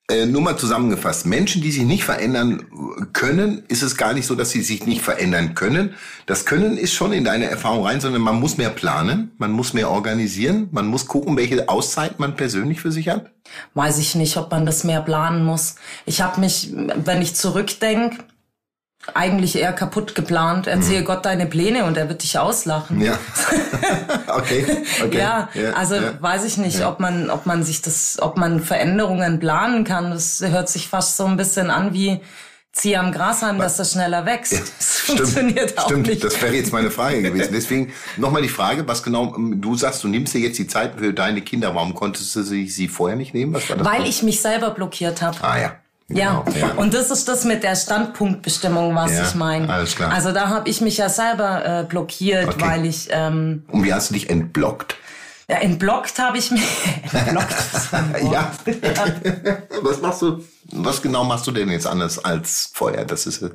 äh, 0.09 0.25
nur 0.25 0.41
mal 0.41 0.57
zusammengefasst. 0.57 1.25
Menschen, 1.25 1.61
die 1.61 1.71
sich 1.71 1.83
nicht 1.83 2.03
verändern 2.03 2.65
können, 3.13 3.63
ist 3.69 3.83
es 3.83 3.95
gar 3.95 4.13
nicht 4.13 4.25
so, 4.25 4.35
dass 4.35 4.49
sie 4.49 4.61
sich 4.61 4.85
nicht 4.85 5.01
verändern 5.01 5.55
können. 5.55 5.95
Das 6.25 6.45
Können 6.45 6.77
ist 6.77 6.93
schon 6.93 7.13
in 7.13 7.23
deine 7.23 7.45
Erfahrung 7.45 7.85
rein, 7.85 8.01
sondern 8.01 8.21
man 8.21 8.39
muss 8.39 8.57
mehr 8.57 8.69
planen, 8.69 9.31
man 9.37 9.51
muss 9.51 9.73
mehr 9.73 9.89
organisieren, 9.89 10.67
man 10.71 10.87
muss 10.87 11.05
gucken, 11.05 11.37
welche 11.37 11.69
Auszeit 11.69 12.19
man 12.19 12.35
persönlich 12.35 12.81
für 12.81 12.91
sich 12.91 13.07
hat. 13.07 13.31
Weiß 13.75 13.97
ich 13.97 14.15
nicht, 14.15 14.35
ob 14.35 14.51
man 14.51 14.65
das 14.65 14.83
mehr 14.83 15.01
planen 15.01 15.45
muss. 15.45 15.75
Ich 16.05 16.21
habe 16.21 16.41
mich, 16.41 16.73
wenn 16.73 17.21
ich 17.21 17.35
zurückdenke, 17.35 18.17
eigentlich 19.13 19.57
eher 19.57 19.73
kaputt 19.73 20.15
geplant. 20.15 20.67
Erzähl 20.67 21.03
Gott 21.03 21.25
deine 21.25 21.45
Pläne 21.45 21.85
und 21.85 21.97
er 21.97 22.09
wird 22.09 22.23
dich 22.23 22.37
auslachen. 22.37 23.01
Ja. 23.01 23.17
okay. 24.27 24.65
okay. 25.03 25.17
Ja, 25.17 25.49
also 25.75 25.95
ja. 25.95 26.21
weiß 26.21 26.45
ich 26.45 26.57
nicht, 26.57 26.85
ob 26.85 26.99
man, 26.99 27.29
ob 27.29 27.45
man 27.45 27.63
sich 27.63 27.81
das, 27.81 28.17
ob 28.21 28.37
man 28.37 28.59
Veränderungen 28.59 29.39
planen 29.39 29.83
kann. 29.83 30.11
Das 30.11 30.41
hört 30.41 30.69
sich 30.69 30.87
fast 30.87 31.17
so 31.17 31.25
ein 31.25 31.37
bisschen 31.37 31.69
an 31.69 31.93
wie 31.93 32.21
zieh 32.73 32.97
am 32.97 33.11
Grashalm, 33.11 33.59
dass 33.59 33.77
das 33.77 33.91
schneller 33.91 34.25
wächst. 34.25 34.53
Das 34.53 34.99
funktioniert 34.99 35.77
auch 35.77 35.85
stimmt. 35.85 36.07
nicht. 36.07 36.23
Das 36.23 36.41
wäre 36.41 36.55
jetzt 36.55 36.73
meine 36.73 36.89
Frage 36.89 37.21
gewesen. 37.21 37.49
Deswegen 37.53 37.93
nochmal 38.17 38.41
die 38.41 38.49
Frage, 38.49 38.87
was 38.87 39.03
genau, 39.03 39.35
du 39.37 39.75
sagst, 39.75 40.03
du 40.03 40.07
nimmst 40.07 40.33
dir 40.33 40.39
jetzt 40.39 40.57
die 40.57 40.67
Zeit 40.67 40.93
für 40.97 41.13
deine 41.13 41.41
Kinder. 41.41 41.75
Warum 41.75 41.93
konntest 41.93 42.35
du 42.35 42.41
sie, 42.41 42.67
sie 42.67 42.87
vorher 42.87 43.15
nicht 43.15 43.33
nehmen? 43.33 43.53
Was 43.53 43.69
war 43.69 43.77
das? 43.77 43.85
Weil 43.85 44.07
ich 44.07 44.23
mich 44.23 44.41
selber 44.41 44.71
blockiert 44.71 45.21
habe. 45.21 45.37
Ah 45.41 45.59
ja. 45.59 45.75
Ja. 46.09 46.43
ja. 46.55 46.71
und 46.75 46.93
das 46.93 47.11
ist 47.11 47.27
das 47.27 47.45
mit 47.45 47.63
der 47.63 47.75
Standpunktbestimmung, 47.75 48.95
was 48.95 49.13
ja, 49.13 49.23
ich 49.23 49.35
meine. 49.35 49.69
Alles 49.69 49.95
klar. 49.95 50.11
Also 50.11 50.31
da 50.31 50.49
habe 50.49 50.69
ich 50.69 50.81
mich 50.81 50.97
ja 50.97 51.09
selber 51.09 51.65
äh, 51.65 51.83
blockiert, 51.83 52.49
okay. 52.49 52.61
weil 52.61 52.85
ich. 52.85 53.07
Ähm, 53.11 53.63
und 53.67 53.83
wie 53.83 53.93
hast 53.93 54.09
du 54.09 54.13
dich 54.13 54.29
entblockt? 54.29 54.95
Ja, 55.49 55.57
entblockt 55.57 56.17
habe 56.19 56.37
ich 56.37 56.51
mich. 56.51 56.63
entblockt. 57.13 57.55
ja. 58.31 58.51
Was 59.81 60.01
machst 60.01 60.21
du? 60.21 60.43
Was 60.75 61.01
genau 61.01 61.23
machst 61.23 61.45
du 61.47 61.51
denn 61.51 61.69
jetzt 61.69 61.85
anders 61.85 62.23
als 62.23 62.71
vorher? 62.73 63.05
Das 63.05 63.25
ist, 63.25 63.45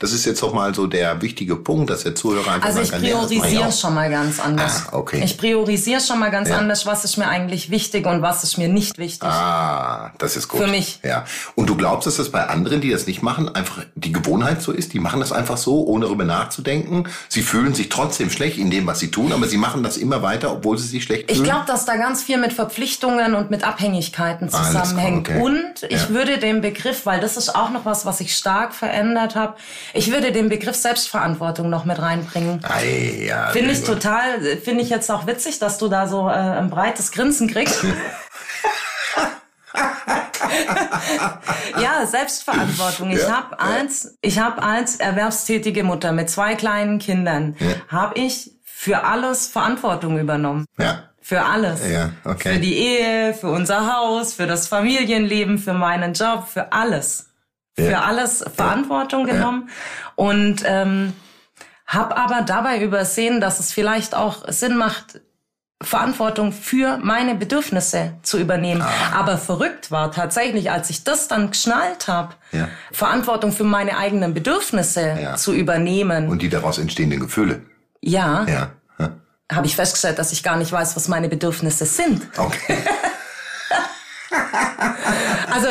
das 0.00 0.12
ist 0.12 0.24
jetzt 0.24 0.42
doch 0.42 0.52
mal 0.52 0.74
so 0.74 0.86
der 0.86 1.22
wichtige 1.22 1.56
Punkt, 1.56 1.90
dass 1.90 2.02
der 2.02 2.14
Zuhörer 2.14 2.52
einfach 2.52 2.68
Also 2.68 2.80
ich 2.80 2.90
kann, 2.90 3.00
priorisiere 3.00 3.72
schon 3.72 3.94
mal 3.94 4.10
ganz 4.10 4.40
anders. 4.40 4.84
Ah, 4.88 4.96
okay. 4.96 5.22
Ich 5.24 5.38
priorisiere 5.38 6.00
schon 6.00 6.18
mal 6.18 6.30
ganz 6.30 6.48
ja. 6.48 6.58
anders, 6.58 6.86
was 6.86 7.04
ist 7.04 7.16
mir 7.16 7.28
eigentlich 7.28 7.70
wichtig 7.70 8.06
und 8.06 8.22
was 8.22 8.42
ist 8.42 8.58
mir 8.58 8.68
nicht 8.68 8.98
wichtig. 8.98 9.28
Ah, 9.28 10.12
das 10.18 10.36
ist 10.36 10.48
gut. 10.48 10.62
Für 10.62 10.66
mich. 10.66 11.00
Ja. 11.02 11.24
Und 11.54 11.68
du 11.68 11.76
glaubst, 11.76 12.06
dass 12.06 12.16
das 12.16 12.30
bei 12.30 12.46
anderen, 12.46 12.80
die 12.80 12.90
das 12.90 13.06
nicht 13.06 13.22
machen, 13.22 13.54
einfach 13.54 13.84
die 13.94 14.12
Gewohnheit 14.12 14.60
so 14.60 14.72
ist? 14.72 14.92
Die 14.92 14.98
machen 14.98 15.20
das 15.20 15.32
einfach 15.32 15.56
so, 15.56 15.84
ohne 15.86 16.06
darüber 16.06 16.24
nachzudenken. 16.24 17.04
Sie 17.28 17.42
fühlen 17.42 17.74
sich 17.74 17.88
trotzdem 17.88 18.30
schlecht 18.30 18.58
in 18.58 18.70
dem, 18.70 18.86
was 18.86 18.98
sie 18.98 19.10
tun, 19.10 19.32
aber 19.32 19.46
sie 19.46 19.58
machen 19.58 19.82
das 19.82 19.96
immer 19.96 20.22
weiter, 20.22 20.52
obwohl 20.52 20.78
sie 20.78 20.88
sich 20.88 21.04
schlecht 21.04 21.30
fühlen. 21.30 21.42
Ich 21.42 21.44
glaube, 21.44 21.64
dass 21.66 21.84
da 21.84 21.96
ganz 21.96 22.22
viel 22.22 22.38
mit 22.38 22.52
Verpflichtungen 22.52 23.34
und 23.34 23.50
mit 23.50 23.64
Abhängigkeiten 23.64 24.48
zusammenhängt. 24.48 25.28
Okay. 25.28 25.40
Und 25.40 25.82
ich 25.88 26.02
ja. 26.02 26.08
würde 26.10 26.38
den 26.38 26.63
Begriff, 26.64 27.04
weil 27.04 27.20
das 27.20 27.36
ist 27.36 27.54
auch 27.54 27.68
noch 27.68 27.84
was, 27.84 28.06
was 28.06 28.20
ich 28.20 28.34
stark 28.34 28.74
verändert 28.74 29.34
habe, 29.36 29.54
ich 29.92 30.10
würde 30.10 30.32
den 30.32 30.48
Begriff 30.48 30.76
Selbstverantwortung 30.76 31.68
noch 31.68 31.84
mit 31.84 32.00
reinbringen. 32.00 32.64
Ei, 32.64 33.26
ja, 33.28 33.48
finde 33.48 33.72
ich 33.72 33.84
total, 33.84 34.40
finde 34.56 34.82
ich 34.82 34.88
jetzt 34.88 35.10
auch 35.10 35.26
witzig, 35.26 35.58
dass 35.58 35.76
du 35.76 35.88
da 35.88 36.08
so 36.08 36.28
äh, 36.28 36.32
ein 36.32 36.70
breites 36.70 37.12
Grinsen 37.12 37.48
kriegst. 37.48 37.84
ja, 41.82 42.06
Selbstverantwortung. 42.06 43.10
Ich 43.10 43.28
habe 43.30 43.60
als 43.60 44.16
ich 44.22 44.38
habe 44.38 44.62
als 44.62 44.96
erwerbstätige 44.96 45.84
Mutter 45.84 46.12
mit 46.12 46.30
zwei 46.30 46.54
kleinen 46.54 46.98
Kindern 46.98 47.56
ja. 47.58 47.74
habe 47.88 48.18
ich 48.18 48.52
für 48.64 49.04
alles 49.04 49.48
Verantwortung 49.48 50.18
übernommen. 50.18 50.64
Ja. 50.78 51.10
Für 51.26 51.42
alles. 51.42 51.80
Ja, 51.90 52.10
okay. 52.24 52.52
Für 52.52 52.60
die 52.60 52.76
Ehe, 52.76 53.32
für 53.32 53.48
unser 53.48 53.90
Haus, 53.90 54.34
für 54.34 54.46
das 54.46 54.68
Familienleben, 54.68 55.56
für 55.56 55.72
meinen 55.72 56.12
Job, 56.12 56.46
für 56.46 56.70
alles. 56.70 57.30
Ja. 57.78 57.84
Für 57.86 57.98
alles 58.00 58.44
Verantwortung 58.54 59.26
ja. 59.26 59.32
genommen. 59.32 59.70
Und 60.16 60.64
ähm, 60.66 61.14
habe 61.86 62.18
aber 62.18 62.42
dabei 62.42 62.82
übersehen, 62.82 63.40
dass 63.40 63.58
es 63.58 63.72
vielleicht 63.72 64.14
auch 64.14 64.46
Sinn 64.48 64.76
macht, 64.76 65.22
Verantwortung 65.80 66.52
für 66.52 66.98
meine 66.98 67.34
Bedürfnisse 67.34 68.12
zu 68.20 68.38
übernehmen. 68.38 68.82
Ah. 68.82 69.18
Aber 69.18 69.38
verrückt 69.38 69.90
war 69.90 70.12
tatsächlich, 70.12 70.70
als 70.70 70.90
ich 70.90 71.04
das 71.04 71.26
dann 71.26 71.52
geschnallt 71.52 72.06
habe, 72.06 72.34
ja. 72.52 72.68
Verantwortung 72.92 73.52
für 73.52 73.64
meine 73.64 73.96
eigenen 73.96 74.34
Bedürfnisse 74.34 75.16
ja. 75.18 75.36
zu 75.36 75.54
übernehmen. 75.54 76.28
Und 76.28 76.42
die 76.42 76.50
daraus 76.50 76.76
entstehenden 76.76 77.20
Gefühle. 77.20 77.62
Ja. 78.02 78.44
Ja 78.46 78.72
habe 79.54 79.66
ich 79.66 79.76
festgestellt, 79.76 80.18
dass 80.18 80.32
ich 80.32 80.42
gar 80.42 80.56
nicht 80.56 80.72
weiß, 80.72 80.96
was 80.96 81.08
meine 81.08 81.28
Bedürfnisse 81.28 81.86
sind. 81.86 82.26
Okay. 82.36 82.78
also 85.52 85.68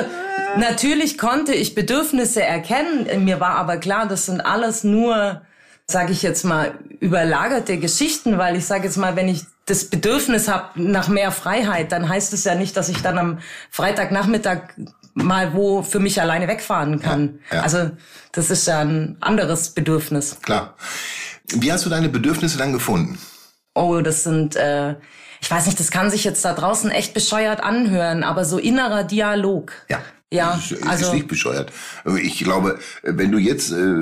natürlich 0.58 1.18
konnte 1.18 1.54
ich 1.54 1.76
Bedürfnisse 1.76 2.44
erkennen, 2.44 3.24
mir 3.24 3.40
war 3.40 3.56
aber 3.56 3.78
klar, 3.78 4.08
das 4.08 4.26
sind 4.26 4.42
alles 4.42 4.84
nur, 4.84 5.42
sage 5.88 6.12
ich 6.12 6.22
jetzt 6.22 6.44
mal, 6.44 6.74
überlagerte 7.00 7.78
Geschichten, 7.78 8.38
weil 8.38 8.56
ich 8.56 8.66
sage 8.66 8.86
jetzt 8.86 8.98
mal, 8.98 9.16
wenn 9.16 9.30
ich 9.30 9.46
das 9.66 9.86
Bedürfnis 9.86 10.48
habe 10.48 10.82
nach 10.82 11.08
mehr 11.08 11.32
Freiheit, 11.32 11.92
dann 11.92 12.10
heißt 12.10 12.34
es 12.34 12.44
ja 12.44 12.56
nicht, 12.56 12.76
dass 12.76 12.90
ich 12.90 13.02
dann 13.02 13.18
am 13.18 13.40
Freitagnachmittag 13.70 14.74
mal 15.16 15.54
wo 15.54 15.84
für 15.84 16.00
mich 16.00 16.22
alleine 16.22 16.48
wegfahren 16.48 17.00
kann. 17.00 17.40
Ja, 17.52 17.58
ja. 17.58 17.64
Also 17.64 17.92
das 18.32 18.50
ist 18.50 18.68
ja 18.68 18.80
ein 18.80 19.18
anderes 19.20 19.70
Bedürfnis. 19.70 20.38
Klar. 20.42 20.76
Wie 21.48 21.72
hast 21.72 21.86
du 21.86 21.90
deine 21.90 22.10
Bedürfnisse 22.10 22.58
dann 22.58 22.74
gefunden? 22.74 23.18
Oh, 23.74 24.02
das 24.02 24.24
sind, 24.24 24.56
äh, 24.56 24.96
ich 25.42 25.50
weiß 25.50 25.66
nicht, 25.66 25.80
das 25.80 25.92
kann 25.92 26.10
sich 26.10 26.24
jetzt 26.24 26.44
da 26.46 26.54
draußen 26.54 26.90
echt 26.92 27.14
bescheuert 27.14 27.64
anhören, 27.64 28.24
aber 28.24 28.46
so 28.46 28.58
innerer 28.58 29.04
Dialog. 29.04 29.74
Ja. 29.90 30.00
Ja, 30.32 30.56
ist, 30.56 30.88
also 30.88 31.06
ist 31.06 31.14
nicht 31.14 31.28
bescheuert. 31.28 31.72
Ich 32.20 32.40
glaube, 32.40 32.80
wenn 33.04 33.32
du 33.32 33.38
jetzt, 33.38 33.72
äh, 33.72 34.02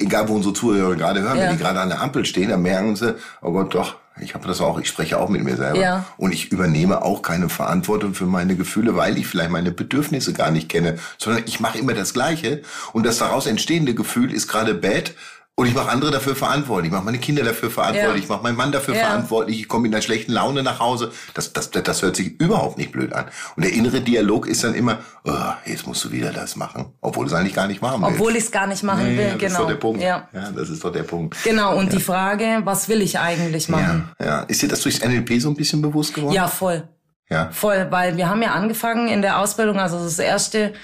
egal 0.00 0.26
wo 0.26 0.34
unsere 0.34 0.54
Zuhörer 0.54 0.96
gerade 0.96 1.20
hören, 1.20 1.36
ja. 1.36 1.44
wenn 1.44 1.52
die 1.52 1.62
gerade 1.62 1.80
an 1.80 1.90
der 1.90 2.00
Ampel 2.00 2.24
stehen, 2.24 2.48
dann 2.48 2.62
merken 2.62 2.96
sie, 2.96 3.14
oh 3.42 3.52
Gott, 3.52 3.74
doch, 3.74 3.96
ich 4.18 4.34
habe 4.34 4.48
das 4.48 4.60
auch, 4.62 4.80
ich 4.80 4.88
spreche 4.88 5.18
auch 5.18 5.28
mit 5.28 5.44
mir 5.44 5.56
selber. 5.56 5.78
Ja. 5.78 6.06
Und 6.16 6.32
ich 6.32 6.50
übernehme 6.50 7.02
auch 7.02 7.20
keine 7.20 7.50
Verantwortung 7.50 8.14
für 8.14 8.24
meine 8.24 8.56
Gefühle, 8.56 8.96
weil 8.96 9.18
ich 9.18 9.26
vielleicht 9.26 9.50
meine 9.50 9.70
Bedürfnisse 9.70 10.32
gar 10.32 10.50
nicht 10.50 10.70
kenne, 10.70 10.98
sondern 11.18 11.44
ich 11.46 11.60
mache 11.60 11.78
immer 11.78 11.92
das 11.92 12.14
Gleiche. 12.14 12.62
Und 12.94 13.04
das 13.04 13.18
daraus 13.18 13.46
entstehende 13.46 13.94
Gefühl 13.94 14.32
ist 14.32 14.48
gerade 14.48 14.74
bad 14.74 15.12
und 15.58 15.66
ich 15.66 15.74
mache 15.74 15.88
andere 15.88 16.10
dafür 16.10 16.36
verantwortlich, 16.36 16.88
ich 16.88 16.92
mache 16.92 17.04
meine 17.06 17.18
Kinder 17.18 17.42
dafür 17.42 17.70
verantwortlich, 17.70 18.16
ja. 18.16 18.22
ich 18.24 18.28
mache 18.28 18.42
meinen 18.42 18.56
Mann 18.56 18.72
dafür 18.72 18.94
ja. 18.94 19.06
verantwortlich, 19.06 19.60
ich 19.60 19.68
komme 19.68 19.88
in 19.88 19.94
einer 19.94 20.02
schlechten 20.02 20.32
Laune 20.32 20.62
nach 20.62 20.80
Hause. 20.80 21.12
Das, 21.32 21.54
das, 21.54 21.70
das 21.70 22.02
hört 22.02 22.14
sich 22.14 22.38
überhaupt 22.38 22.76
nicht 22.76 22.92
blöd 22.92 23.14
an. 23.14 23.24
Und 23.56 23.64
der 23.64 23.72
innere 23.72 24.02
Dialog 24.02 24.46
ist 24.48 24.64
dann 24.64 24.74
immer, 24.74 24.98
oh, 25.24 25.32
jetzt 25.64 25.86
musst 25.86 26.04
du 26.04 26.12
wieder 26.12 26.30
das 26.30 26.56
machen, 26.56 26.92
obwohl 27.00 27.24
du 27.24 27.32
es 27.32 27.38
eigentlich 27.38 27.54
gar 27.54 27.68
nicht 27.68 27.80
machen 27.80 28.02
willst. 28.02 28.20
Obwohl 28.20 28.36
ich 28.36 28.44
es 28.44 28.50
gar 28.50 28.66
nicht 28.66 28.82
machen 28.82 29.16
nee, 29.16 29.16
will, 29.16 29.38
genau. 29.38 29.40
Das 29.40 29.52
ist 29.52 29.58
doch 29.58 29.68
der 29.68 29.74
Punkt. 29.76 30.02
Ja. 30.02 30.28
ja, 30.34 30.50
das 30.50 30.68
ist 30.68 30.84
doch 30.84 30.92
der 30.92 31.04
Punkt. 31.04 31.42
Genau, 31.42 31.74
und 31.74 31.90
die 31.90 32.00
Frage, 32.00 32.60
was 32.64 32.90
will 32.90 33.00
ich 33.00 33.18
eigentlich 33.18 33.70
machen? 33.70 34.10
Ja, 34.20 34.26
ja. 34.26 34.40
Ist 34.42 34.60
dir 34.60 34.68
das 34.68 34.82
durchs 34.82 35.02
NLP 35.02 35.40
so 35.40 35.48
ein 35.48 35.56
bisschen 35.56 35.80
bewusst 35.80 36.12
geworden? 36.12 36.34
Ja, 36.34 36.48
voll. 36.48 36.86
Ja. 37.30 37.48
Voll, 37.50 37.86
weil 37.88 38.18
wir 38.18 38.28
haben 38.28 38.42
ja 38.42 38.52
angefangen 38.52 39.08
in 39.08 39.22
der 39.22 39.40
Ausbildung, 39.40 39.78
also 39.78 40.04
das 40.04 40.18
erste, 40.18 40.74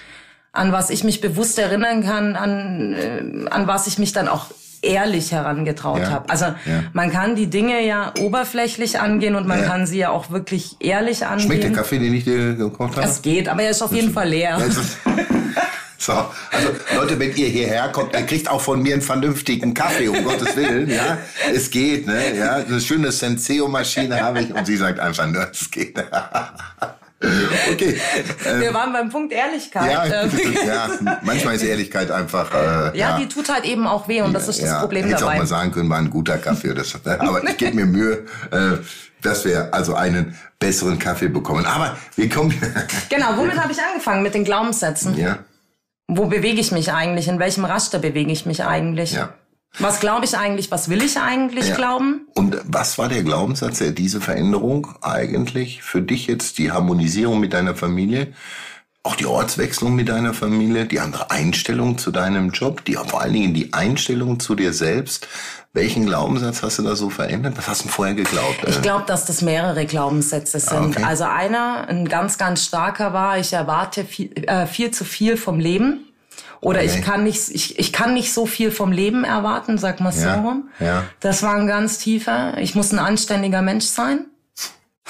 an 0.50 0.72
was 0.72 0.88
ich 0.88 1.04
mich 1.04 1.20
bewusst 1.20 1.58
erinnern 1.58 2.02
kann, 2.02 2.36
an, 2.36 2.94
äh, 2.94 3.50
an 3.50 3.66
was 3.66 3.86
ich 3.86 3.98
mich 3.98 4.14
dann 4.14 4.28
auch 4.28 4.46
ehrlich 4.82 5.32
herangetraut 5.32 6.00
ja. 6.00 6.10
habe. 6.10 6.28
Also 6.28 6.46
ja. 6.46 6.84
man 6.92 7.10
kann 7.10 7.36
die 7.36 7.48
Dinge 7.48 7.86
ja 7.86 8.12
oberflächlich 8.20 9.00
angehen 9.00 9.36
und 9.36 9.46
man 9.46 9.60
ja. 9.60 9.66
kann 9.66 9.86
sie 9.86 9.98
ja 9.98 10.10
auch 10.10 10.30
wirklich 10.30 10.76
ehrlich 10.80 11.24
angehen. 11.24 11.46
Schmeckt 11.46 11.64
der 11.64 11.72
Kaffee, 11.72 11.98
den 11.98 12.12
ich 12.14 12.24
dir 12.24 12.54
gekocht 12.54 12.96
habe? 12.96 13.06
Es 13.06 13.22
geht, 13.22 13.48
aber 13.48 13.62
er 13.62 13.70
ist 13.70 13.82
auf 13.82 13.92
jeden 13.92 14.12
Fall 14.12 14.28
leer. 14.28 14.58
So, 16.02 16.12
also 16.12 16.70
Leute, 16.96 17.16
wenn 17.20 17.32
ihr 17.36 17.46
hierher 17.46 17.86
kommt, 17.90 18.12
ihr 18.12 18.22
kriegt 18.22 18.50
auch 18.50 18.60
von 18.60 18.82
mir 18.82 18.94
einen 18.94 19.02
vernünftigen 19.02 19.72
Kaffee, 19.72 20.08
um 20.08 20.24
Gottes 20.24 20.56
Willen, 20.56 20.90
ja. 20.90 21.16
Es 21.54 21.70
geht, 21.70 22.08
ne, 22.08 22.36
ja. 22.36 22.56
Eine 22.56 22.80
schöne 22.80 23.12
Senseo-Maschine 23.12 24.20
habe 24.20 24.40
ich 24.40 24.52
und 24.52 24.66
sie 24.66 24.76
sagt 24.76 24.98
einfach, 24.98 25.28
nur, 25.28 25.48
es 25.48 25.70
geht. 25.70 25.96
Okay. 27.72 28.00
Wir 28.44 28.68
ähm, 28.68 28.74
waren 28.74 28.92
beim 28.92 29.08
Punkt 29.08 29.32
Ehrlichkeit. 29.32 29.90
Ja, 29.90 30.24
ja 30.66 31.18
manchmal 31.22 31.54
ist 31.54 31.62
Ehrlichkeit 31.62 32.10
einfach. 32.10 32.52
Äh, 32.52 32.56
ja, 32.56 32.92
ja, 32.94 33.18
die 33.18 33.28
tut 33.28 33.48
halt 33.48 33.64
eben 33.64 33.86
auch 33.86 34.08
weh 34.08 34.22
und 34.22 34.32
das 34.32 34.48
ist 34.48 34.60
das 34.60 34.68
ja, 34.68 34.80
Problem 34.80 35.04
hätte 35.04 35.20
dabei. 35.20 35.34
Ich 35.34 35.36
auch 35.36 35.42
mal 35.42 35.46
sagen 35.46 35.72
können, 35.72 35.88
war 35.88 35.98
ein 35.98 36.10
guter 36.10 36.38
Kaffee. 36.38 36.70
Oder 36.70 36.84
so. 36.84 36.98
Aber 37.04 37.42
ich 37.48 37.56
gebe 37.56 37.76
mir 37.76 37.86
Mühe, 37.86 38.24
äh, 38.50 38.78
dass 39.22 39.44
wir 39.44 39.72
also 39.72 39.94
einen 39.94 40.36
besseren 40.58 40.98
Kaffee 40.98 41.28
bekommen. 41.28 41.64
Aber 41.64 41.96
wir 42.16 42.28
kommen. 42.28 42.54
genau, 43.08 43.36
womit 43.36 43.58
habe 43.60 43.72
ich 43.72 43.78
angefangen? 43.80 44.22
Mit 44.22 44.34
den 44.34 44.44
Glaubenssätzen. 44.44 45.16
Ja. 45.16 45.38
Wo 46.08 46.26
bewege 46.26 46.60
ich 46.60 46.72
mich 46.72 46.92
eigentlich? 46.92 47.28
In 47.28 47.38
welchem 47.38 47.64
Raster 47.64 47.98
bewege 47.98 48.32
ich 48.32 48.46
mich 48.46 48.64
eigentlich? 48.64 49.12
Ja. 49.12 49.32
Was 49.78 50.00
glaube 50.00 50.24
ich 50.26 50.36
eigentlich? 50.36 50.70
Was 50.70 50.88
will 50.90 51.02
ich 51.02 51.18
eigentlich 51.18 51.68
ja. 51.68 51.74
glauben? 51.74 52.26
Und 52.34 52.58
was 52.64 52.98
war 52.98 53.08
der 53.08 53.22
Glaubenssatz, 53.22 53.78
der 53.78 53.92
diese 53.92 54.20
Veränderung 54.20 54.88
eigentlich 55.00 55.82
für 55.82 56.02
dich 56.02 56.26
jetzt, 56.26 56.58
die 56.58 56.72
Harmonisierung 56.72 57.40
mit 57.40 57.54
deiner 57.54 57.74
Familie, 57.74 58.34
auch 59.04 59.16
die 59.16 59.26
Ortswechslung 59.26 59.96
mit 59.96 60.08
deiner 60.08 60.32
Familie, 60.32 60.86
die 60.86 61.00
andere 61.00 61.30
Einstellung 61.30 61.98
zu 61.98 62.12
deinem 62.12 62.50
Job, 62.50 62.84
die 62.84 62.94
vor 62.94 63.20
allen 63.20 63.32
Dingen 63.32 63.54
die 63.54 63.72
Einstellung 63.72 64.38
zu 64.38 64.54
dir 64.54 64.72
selbst. 64.72 65.26
Welchen 65.72 66.06
Glaubenssatz 66.06 66.62
hast 66.62 66.78
du 66.78 66.82
da 66.82 66.94
so 66.94 67.10
verändert? 67.10 67.54
Was 67.56 67.66
hast 67.66 67.84
du 67.84 67.88
vorher 67.88 68.14
geglaubt? 68.14 68.58
Ich 68.68 68.82
glaube, 68.82 69.04
dass 69.06 69.24
das 69.24 69.42
mehrere 69.42 69.86
Glaubenssätze 69.86 70.60
sind. 70.60 70.96
Okay. 70.96 71.02
Also 71.02 71.24
einer, 71.24 71.88
ein 71.88 72.08
ganz, 72.08 72.38
ganz 72.38 72.64
starker 72.64 73.12
war, 73.12 73.38
ich 73.38 73.54
erwarte 73.54 74.04
viel, 74.04 74.30
äh, 74.46 74.66
viel 74.66 74.90
zu 74.90 75.04
viel 75.04 75.36
vom 75.36 75.58
Leben. 75.58 76.11
Oder 76.62 76.80
okay. 76.80 76.92
ich 76.94 77.04
kann 77.04 77.24
nicht, 77.24 77.50
ich, 77.50 77.78
ich 77.80 77.92
kann 77.92 78.14
nicht 78.14 78.32
so 78.32 78.46
viel 78.46 78.70
vom 78.70 78.92
Leben 78.92 79.24
erwarten, 79.24 79.78
sag 79.78 79.98
mal 79.98 80.12
so 80.12 80.28
rum. 80.28 80.70
Ja. 80.78 81.04
Das 81.18 81.42
war 81.42 81.56
ein 81.56 81.66
ganz 81.66 81.98
tiefer. 81.98 82.56
Ich 82.58 82.76
muss 82.76 82.92
ein 82.92 83.00
anständiger 83.00 83.62
Mensch 83.62 83.86
sein. 83.86 84.26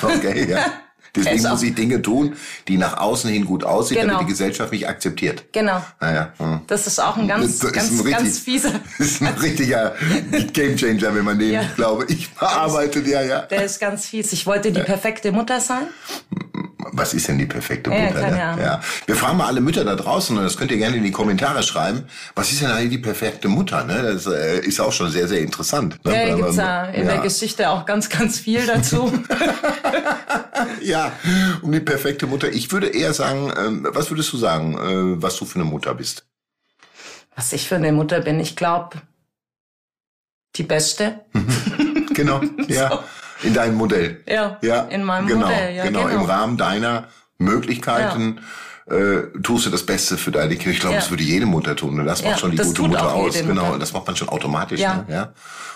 Okay, 0.00 0.48
ja. 0.50 0.64
Deswegen 1.14 1.46
muss 1.46 1.62
ich 1.62 1.74
Dinge 1.74 2.00
tun, 2.00 2.36
die 2.68 2.78
nach 2.78 2.96
außen 2.96 3.28
hin 3.28 3.44
gut 3.44 3.64
aussehen, 3.64 4.00
genau. 4.00 4.14
damit 4.14 4.28
die 4.28 4.32
Gesellschaft 4.32 4.72
mich 4.72 4.88
akzeptiert. 4.88 5.44
Genau. 5.52 5.84
Naja. 6.00 6.32
Hm. 6.38 6.62
Das 6.66 6.86
ist 6.86 6.98
auch 6.98 7.18
ein 7.18 7.28
ganz, 7.28 7.60
ganz, 7.60 7.90
ein 7.90 7.96
richtig, 7.96 8.12
ganz 8.12 8.38
fieser. 8.38 8.70
Das 8.98 9.06
ist 9.08 9.22
ein 9.22 9.34
richtiger 9.34 9.94
Gamechanger, 10.54 11.14
wenn 11.14 11.24
man 11.24 11.38
den, 11.38 11.52
ja. 11.52 11.64
glaube 11.76 12.06
ich, 12.08 12.32
bearbeitet. 12.32 13.06
Ja, 13.06 13.20
ja. 13.20 13.42
Der 13.42 13.64
ist 13.64 13.78
ganz 13.78 14.06
fies. 14.06 14.32
Ich 14.32 14.46
wollte 14.46 14.72
die 14.72 14.80
perfekte 14.80 15.32
Mutter 15.32 15.60
sein. 15.60 15.86
Was 16.94 17.14
ist 17.14 17.26
denn 17.26 17.38
die 17.38 17.46
perfekte 17.46 17.88
Mutter? 17.88 18.02
Ja, 18.02 18.12
keine 18.12 18.42
Ahnung. 18.42 18.64
Ja. 18.64 18.80
Wir 19.06 19.16
fragen 19.16 19.38
mal 19.38 19.46
alle 19.46 19.62
Mütter 19.62 19.82
da 19.82 19.96
draußen, 19.96 20.36
und 20.36 20.44
das 20.44 20.58
könnt 20.58 20.70
ihr 20.70 20.76
gerne 20.76 20.96
in 20.96 21.02
die 21.02 21.10
Kommentare 21.10 21.62
schreiben. 21.62 22.04
Was 22.34 22.52
ist 22.52 22.60
denn 22.60 22.70
eigentlich 22.70 22.90
die 22.90 22.98
perfekte 22.98 23.48
Mutter? 23.48 23.84
Ne? 23.84 24.02
Das 24.02 24.26
äh, 24.26 24.60
ist 24.60 24.78
auch 24.78 24.92
schon 24.92 25.10
sehr, 25.10 25.26
sehr 25.26 25.40
interessant. 25.40 25.98
Ne? 26.04 26.28
Ja, 26.28 26.36
gibt's 26.36 26.56
da 26.56 26.84
in 26.84 27.06
der 27.06 27.18
Geschichte 27.18 27.70
auch 27.70 27.86
ganz, 27.86 28.10
ganz 28.10 28.38
viel 28.38 28.66
dazu. 28.66 29.10
ja, 30.82 31.12
um 31.62 31.72
die 31.72 31.80
perfekte 31.80 32.26
Mutter. 32.26 32.50
Ich 32.50 32.70
würde 32.70 32.88
eher 32.88 33.14
sagen, 33.14 33.52
ähm, 33.56 33.88
was 33.90 34.10
würdest 34.10 34.30
du 34.34 34.36
sagen, 34.36 34.74
äh, 34.74 35.22
was 35.22 35.36
du 35.38 35.46
für 35.46 35.56
eine 35.56 35.64
Mutter 35.64 35.94
bist? 35.94 36.26
Was 37.34 37.54
ich 37.54 37.66
für 37.66 37.76
eine 37.76 37.92
Mutter 37.92 38.20
bin? 38.20 38.38
Ich 38.38 38.54
glaube, 38.54 39.00
die 40.56 40.62
beste. 40.62 41.20
genau, 42.12 42.42
ja. 42.68 43.02
In 43.42 43.54
deinem 43.54 43.76
Modell. 43.76 44.22
Ja, 44.26 44.58
ja 44.62 44.82
in 44.82 45.04
meinem 45.04 45.26
genau, 45.26 45.46
Modell. 45.46 45.74
Ja, 45.74 45.84
genau, 45.84 46.04
genau, 46.04 46.20
im 46.20 46.24
Rahmen 46.24 46.56
deiner 46.56 47.08
Möglichkeiten. 47.38 48.36
Ja. 48.36 48.42
Äh, 48.90 49.38
tust 49.42 49.66
du 49.66 49.70
das 49.70 49.86
Beste 49.86 50.18
für 50.18 50.32
deine 50.32 50.56
Kinder. 50.56 50.72
Ich 50.72 50.80
glaube, 50.80 50.94
ja. 50.94 51.00
das 51.00 51.10
würde 51.10 51.22
jede 51.22 51.46
Mutter 51.46 51.76
tun. 51.76 52.00
Und 52.00 52.06
das 52.06 52.24
macht 52.24 52.40
schon 52.40 52.50
die 52.50 52.56
gute 52.56 52.82
Mutter 52.82 53.14
aus. 53.14 53.34
Genau, 53.34 53.66
Mutter. 53.66 53.78
das 53.78 53.92
macht 53.92 54.06
man 54.06 54.16
schon 54.16 54.28
automatisch. 54.28 54.80
Ja. 54.80 54.96
Ne? 54.96 55.04
ja? 55.08 55.32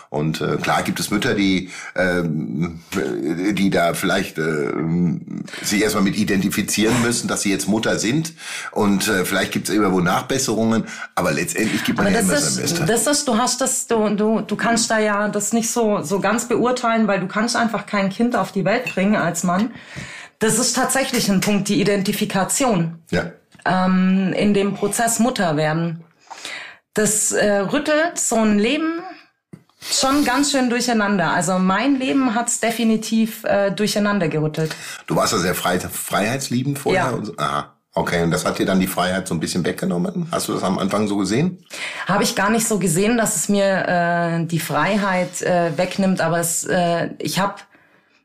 Und 0.08 0.40
äh, 0.40 0.56
klar 0.56 0.82
gibt 0.82 1.00
es 1.00 1.10
Mütter, 1.10 1.34
die, 1.34 1.70
ähm, 1.94 2.80
die 3.52 3.70
da 3.70 3.94
vielleicht 3.94 4.38
äh, 4.38 4.72
sich 5.62 5.82
erstmal 5.82 6.04
mit 6.04 6.16
identifizieren 6.16 7.02
müssen, 7.02 7.28
dass 7.28 7.42
sie 7.42 7.50
jetzt 7.50 7.68
Mutter 7.68 7.98
sind. 7.98 8.32
Und 8.70 9.08
äh, 9.08 9.24
vielleicht 9.24 9.52
gibt 9.52 9.68
es 9.68 9.74
irgendwo 9.74 10.00
Nachbesserungen, 10.00 10.84
aber 11.14 11.32
letztendlich 11.32 11.84
gibt 11.84 11.98
man 11.98 12.06
aber 12.06 12.16
ja 12.16 12.20
immer 12.20 12.36
sein 12.36 12.62
Bestes. 12.62 12.86
Das 12.86 13.06
ist, 13.06 13.28
du 13.28 13.36
hast 13.36 13.60
das, 13.60 13.86
du, 13.86 14.10
du, 14.10 14.40
du 14.40 14.56
kannst 14.56 14.90
da 14.90 14.98
ja 14.98 15.28
das 15.28 15.52
nicht 15.52 15.70
so, 15.70 16.02
so 16.02 16.20
ganz 16.20 16.46
beurteilen, 16.46 17.08
weil 17.08 17.20
du 17.20 17.26
kannst 17.26 17.56
einfach 17.56 17.86
kein 17.86 18.10
Kind 18.10 18.36
auf 18.36 18.52
die 18.52 18.64
Welt 18.64 18.84
bringen 18.94 19.16
als 19.16 19.42
Mann. 19.42 19.70
Das 20.38 20.58
ist 20.58 20.74
tatsächlich 20.74 21.30
ein 21.30 21.40
Punkt, 21.40 21.68
die 21.68 21.80
Identifikation. 21.80 23.02
Ja. 23.10 23.32
Ähm, 23.64 24.32
in 24.34 24.54
dem 24.54 24.74
Prozess 24.74 25.18
Mutter 25.18 25.56
werden. 25.56 26.04
Das 26.94 27.32
äh, 27.32 27.58
rüttelt 27.58 28.18
so 28.18 28.36
ein 28.36 28.58
Leben 28.58 29.02
schon 29.80 30.24
ganz 30.24 30.52
schön 30.52 30.70
durcheinander. 30.70 31.32
Also 31.32 31.58
mein 31.58 31.98
Leben 31.98 32.34
hat's 32.34 32.60
definitiv 32.60 33.44
äh, 33.44 33.70
durcheinander 33.70 34.28
gerüttelt. 34.28 34.74
Du 35.06 35.16
warst 35.16 35.32
ja 35.32 35.38
sehr 35.38 35.54
frei, 35.54 35.78
freiheitsliebend 35.78 36.78
vorher. 36.78 37.04
Ja. 37.04 37.10
Und, 37.10 37.38
aha. 37.38 37.72
Okay, 37.94 38.22
und 38.22 38.30
das 38.30 38.44
hat 38.44 38.58
dir 38.58 38.66
dann 38.66 38.78
die 38.78 38.86
Freiheit 38.86 39.26
so 39.26 39.34
ein 39.34 39.40
bisschen 39.40 39.64
weggenommen? 39.64 40.28
Hast 40.30 40.48
du 40.48 40.52
das 40.52 40.62
am 40.62 40.78
Anfang 40.78 41.08
so 41.08 41.16
gesehen? 41.16 41.64
Habe 42.06 42.24
ich 42.24 42.34
gar 42.34 42.50
nicht 42.50 42.68
so 42.68 42.78
gesehen, 42.78 43.16
dass 43.16 43.36
es 43.36 43.48
mir 43.48 43.88
äh, 43.88 44.44
die 44.44 44.58
Freiheit 44.58 45.40
äh, 45.40 45.76
wegnimmt, 45.78 46.20
aber 46.20 46.38
es, 46.38 46.64
äh, 46.64 47.08
ich 47.18 47.38
habe 47.38 47.54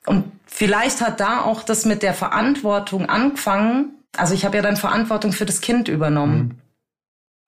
und 0.05 0.25
vielleicht 0.46 1.01
hat 1.01 1.20
da 1.20 1.41
auch 1.41 1.63
das 1.63 1.86
mit 1.86 2.03
der 2.03 2.13
Verantwortung 2.13 3.08
angefangen. 3.08 3.93
Also 4.17 4.34
ich 4.34 4.46
habe 4.46 4.58
ja 4.58 4.63
dann 4.63 4.77
Verantwortung 4.77 5.31
für 5.31 5.46
das 5.46 5.62
Kind 5.62 5.88
übernommen. 5.88 6.38
Mhm. 6.38 6.62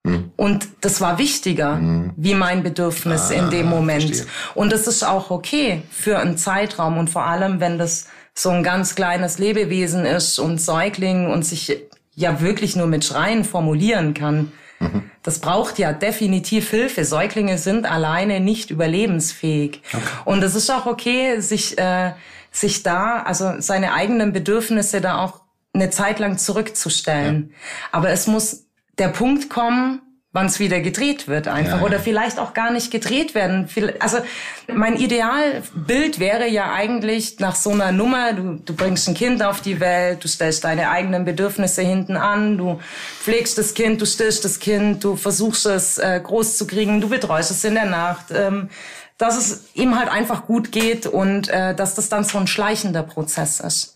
Hm. 0.06 0.32
Und 0.36 0.68
das 0.82 1.00
war 1.00 1.18
wichtiger 1.18 1.76
hm. 1.76 2.12
wie 2.16 2.34
mein 2.34 2.62
Bedürfnis 2.62 3.30
ah, 3.30 3.34
in 3.34 3.50
dem 3.50 3.66
Moment. 3.68 4.04
Verstehe. 4.04 4.26
Und 4.54 4.70
das 4.72 4.86
ist 4.86 5.02
auch 5.02 5.30
okay 5.30 5.82
für 5.90 6.18
einen 6.18 6.36
Zeitraum 6.36 6.98
und 6.98 7.08
vor 7.08 7.24
allem, 7.24 7.58
wenn 7.58 7.78
das 7.78 8.06
so 8.34 8.50
ein 8.50 8.62
ganz 8.62 8.94
kleines 8.94 9.38
Lebewesen 9.38 10.04
ist 10.04 10.38
und 10.38 10.60
Säugling 10.60 11.30
und 11.30 11.44
sich 11.44 11.78
ja 12.14 12.40
wirklich 12.40 12.76
nur 12.76 12.86
mit 12.86 13.04
Schreien 13.04 13.44
formulieren 13.44 14.12
kann. 14.12 14.52
Mhm. 14.78 15.10
Das 15.22 15.38
braucht 15.38 15.78
ja 15.78 15.92
definitiv 15.92 16.68
Hilfe. 16.68 17.04
Säuglinge 17.04 17.58
sind 17.58 17.90
alleine 17.90 18.40
nicht 18.40 18.70
überlebensfähig. 18.70 19.80
Okay. 19.92 20.02
Und 20.24 20.42
es 20.42 20.54
ist 20.54 20.70
auch 20.70 20.86
okay, 20.86 21.40
sich, 21.40 21.78
äh, 21.78 22.12
sich 22.54 22.84
da, 22.84 23.22
also 23.22 23.54
seine 23.58 23.92
eigenen 23.92 24.32
Bedürfnisse 24.32 25.00
da 25.00 25.18
auch 25.18 25.40
eine 25.72 25.90
Zeit 25.90 26.20
lang 26.20 26.38
zurückzustellen. 26.38 27.50
Ja. 27.50 27.56
Aber 27.92 28.10
es 28.10 28.28
muss 28.28 28.66
der 28.96 29.08
Punkt 29.08 29.50
kommen, 29.50 30.00
wann 30.30 30.46
es 30.46 30.58
wieder 30.58 30.80
gedreht 30.80 31.28
wird 31.28 31.46
einfach 31.46 31.78
ja, 31.78 31.84
oder 31.84 32.00
vielleicht 32.00 32.40
auch 32.40 32.54
gar 32.54 32.72
nicht 32.72 32.90
gedreht 32.90 33.36
werden. 33.36 33.68
Also 34.00 34.18
mein 34.66 34.96
Idealbild 34.96 36.18
wäre 36.18 36.48
ja 36.48 36.72
eigentlich 36.72 37.38
nach 37.38 37.54
so 37.54 37.70
einer 37.70 37.92
Nummer, 37.92 38.32
du, 38.32 38.60
du 38.64 38.74
bringst 38.74 39.08
ein 39.08 39.14
Kind 39.14 39.44
auf 39.44 39.60
die 39.60 39.78
Welt, 39.78 40.24
du 40.24 40.28
stellst 40.28 40.64
deine 40.64 40.90
eigenen 40.90 41.24
Bedürfnisse 41.24 41.82
hinten 41.82 42.16
an, 42.16 42.58
du 42.58 42.80
pflegst 43.22 43.58
das 43.58 43.74
Kind, 43.74 44.00
du 44.00 44.06
stillst 44.06 44.44
das 44.44 44.58
Kind, 44.58 45.04
du 45.04 45.14
versuchst 45.14 45.66
es 45.66 45.98
äh, 45.98 46.20
groß 46.20 46.56
zu 46.56 46.66
kriegen, 46.66 47.00
du 47.00 47.08
betreust 47.08 47.52
es 47.52 47.62
in 47.62 47.74
der 47.74 47.86
Nacht. 47.86 48.26
Ähm, 48.32 48.70
dass 49.18 49.36
es 49.36 49.64
ihm 49.74 49.98
halt 49.98 50.08
einfach 50.08 50.46
gut 50.46 50.72
geht 50.72 51.06
und 51.06 51.48
äh, 51.48 51.74
dass 51.74 51.94
das 51.94 52.08
dann 52.08 52.24
so 52.24 52.38
ein 52.38 52.46
schleichender 52.46 53.02
Prozess 53.02 53.60
ist 53.60 53.93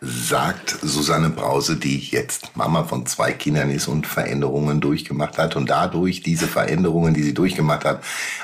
sagt 0.00 0.76
Susanne 0.82 1.30
Brause, 1.30 1.76
die 1.76 1.98
jetzt 1.98 2.56
Mama 2.56 2.84
von 2.84 3.06
zwei 3.06 3.32
Kindern 3.32 3.70
ist 3.70 3.88
und 3.88 4.06
Veränderungen 4.06 4.80
durchgemacht 4.80 5.38
hat 5.38 5.56
und 5.56 5.70
dadurch 5.70 6.22
diese 6.22 6.46
Veränderungen, 6.46 7.14
die 7.14 7.22
sie 7.22 7.34
durchgemacht 7.34 7.84
hat, 7.84 8.02